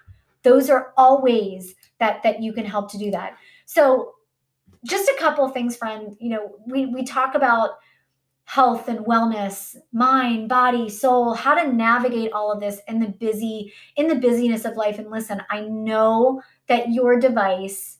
Those 0.43 0.69
are 0.69 0.93
all 0.97 1.23
ways 1.23 1.75
that 2.01 2.23
that 2.25 2.43
you 2.43 2.53
can 2.53 2.67
help 2.67 2.91
to 2.91 2.99
do 2.99 3.11
that. 3.13 3.39
So 3.65 4.14
just 4.85 5.09
a 5.09 5.17
couple 5.19 5.49
things 5.49 5.77
friend, 5.77 6.17
you 6.21 6.31
know, 6.31 6.57
we 6.67 6.87
we 6.87 7.05
talk 7.05 7.35
about 7.35 7.79
health 8.45 8.89
and 8.89 9.01
wellness, 9.01 9.75
mind, 9.93 10.49
body, 10.49 10.89
soul, 10.89 11.33
how 11.33 11.55
to 11.55 11.73
navigate 11.73 12.33
all 12.33 12.53
of 12.53 12.61
this 12.61 12.81
in 12.89 13.01
the 13.01 13.09
busy 13.09 13.73
in 13.97 14.07
the 14.09 14.15
busyness 14.15 14.65
of 14.65 14.77
life 14.77 14.99
and 14.99 15.11
listen, 15.11 15.43
I 15.51 15.63
know 15.63 16.43
that 16.69 16.91
your 16.91 17.19
device 17.19 17.99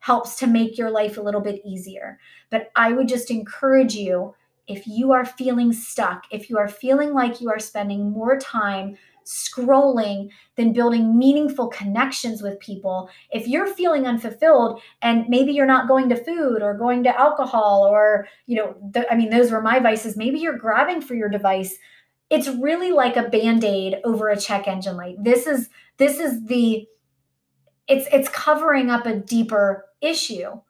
helps 0.00 0.36
to 0.38 0.46
make 0.46 0.76
your 0.76 0.90
life 0.90 1.16
a 1.16 1.22
little 1.22 1.40
bit 1.40 1.62
easier. 1.64 2.18
But 2.50 2.70
I 2.76 2.92
would 2.92 3.08
just 3.08 3.30
encourage 3.30 3.94
you 3.94 4.34
if 4.66 4.86
you 4.86 5.12
are 5.12 5.24
feeling 5.24 5.72
stuck, 5.72 6.24
if 6.30 6.50
you 6.50 6.58
are 6.58 6.68
feeling 6.68 7.12
like 7.12 7.40
you 7.40 7.50
are 7.50 7.58
spending 7.58 8.10
more 8.10 8.38
time 8.38 8.96
scrolling 9.24 10.30
than 10.56 10.72
building 10.72 11.18
meaningful 11.18 11.68
connections 11.68 12.42
with 12.42 12.60
people, 12.60 13.08
if 13.30 13.48
you're 13.48 13.66
feeling 13.66 14.06
unfulfilled 14.06 14.80
and 15.02 15.28
maybe 15.28 15.52
you're 15.52 15.66
not 15.66 15.88
going 15.88 16.08
to 16.08 16.16
food 16.16 16.62
or 16.62 16.76
going 16.76 17.02
to 17.04 17.18
alcohol 17.18 17.86
or, 17.90 18.28
you 18.46 18.56
know, 18.56 18.76
the, 18.92 19.10
I 19.12 19.16
mean, 19.16 19.30
those 19.30 19.50
were 19.50 19.62
my 19.62 19.80
vices, 19.80 20.16
maybe 20.16 20.38
you're 20.38 20.58
grabbing 20.58 21.00
for 21.00 21.14
your 21.14 21.28
device. 21.28 21.76
It's 22.30 22.48
really 22.48 22.92
like 22.92 23.16
a 23.16 23.28
band-aid 23.28 23.96
over 24.04 24.28
a 24.28 24.40
check 24.40 24.66
engine 24.68 24.96
light. 24.96 25.16
This 25.22 25.46
is 25.46 25.68
this 25.98 26.18
is 26.18 26.46
the 26.46 26.86
it's 27.86 28.08
it's 28.12 28.28
covering 28.28 28.90
up 28.90 29.06
a 29.06 29.16
deeper 29.16 29.86
issue. 30.00 30.60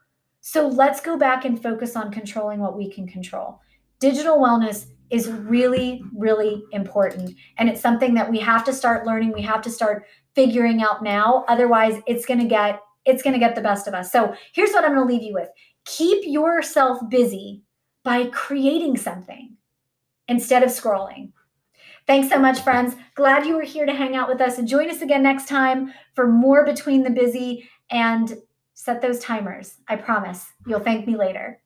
So 0.40 0.68
let's 0.68 1.00
go 1.00 1.16
back 1.16 1.44
and 1.44 1.62
focus 1.62 1.96
on 1.96 2.12
controlling 2.12 2.60
what 2.60 2.76
we 2.76 2.90
can 2.90 3.06
control. 3.06 3.60
Digital 3.98 4.36
wellness 4.38 4.86
is 5.10 5.28
really 5.28 6.02
really 6.14 6.62
important 6.72 7.34
and 7.58 7.68
it's 7.68 7.80
something 7.80 8.14
that 8.14 8.30
we 8.30 8.38
have 8.38 8.64
to 8.64 8.72
start 8.72 9.06
learning, 9.06 9.32
we 9.32 9.42
have 9.42 9.62
to 9.62 9.70
start 9.70 10.04
figuring 10.34 10.82
out 10.82 11.02
now. 11.02 11.44
Otherwise, 11.48 12.00
it's 12.06 12.26
going 12.26 12.40
to 12.40 12.46
get 12.46 12.80
it's 13.04 13.22
going 13.22 13.34
to 13.34 13.38
get 13.38 13.54
the 13.54 13.60
best 13.60 13.86
of 13.86 13.94
us. 13.94 14.10
So, 14.10 14.34
here's 14.54 14.72
what 14.72 14.84
I'm 14.84 14.94
going 14.94 15.06
to 15.06 15.12
leave 15.12 15.22
you 15.22 15.34
with. 15.34 15.48
Keep 15.84 16.22
yourself 16.24 16.98
busy 17.10 17.62
by 18.02 18.26
creating 18.28 18.96
something 18.96 19.56
instead 20.28 20.62
of 20.62 20.70
scrolling. 20.70 21.32
Thanks 22.06 22.28
so 22.28 22.38
much, 22.38 22.60
friends. 22.60 22.96
Glad 23.14 23.46
you 23.46 23.56
were 23.56 23.62
here 23.62 23.86
to 23.86 23.94
hang 23.94 24.14
out 24.14 24.28
with 24.28 24.40
us. 24.40 24.58
And 24.58 24.68
join 24.68 24.90
us 24.90 25.00
again 25.00 25.22
next 25.22 25.48
time 25.48 25.92
for 26.14 26.26
more 26.26 26.64
Between 26.64 27.02
the 27.02 27.10
Busy 27.10 27.68
and 27.90 28.36
set 28.74 29.00
those 29.00 29.20
timers. 29.20 29.78
I 29.88 29.96
promise 29.96 30.46
you'll 30.66 30.80
thank 30.80 31.06
me 31.06 31.16
later. 31.16 31.60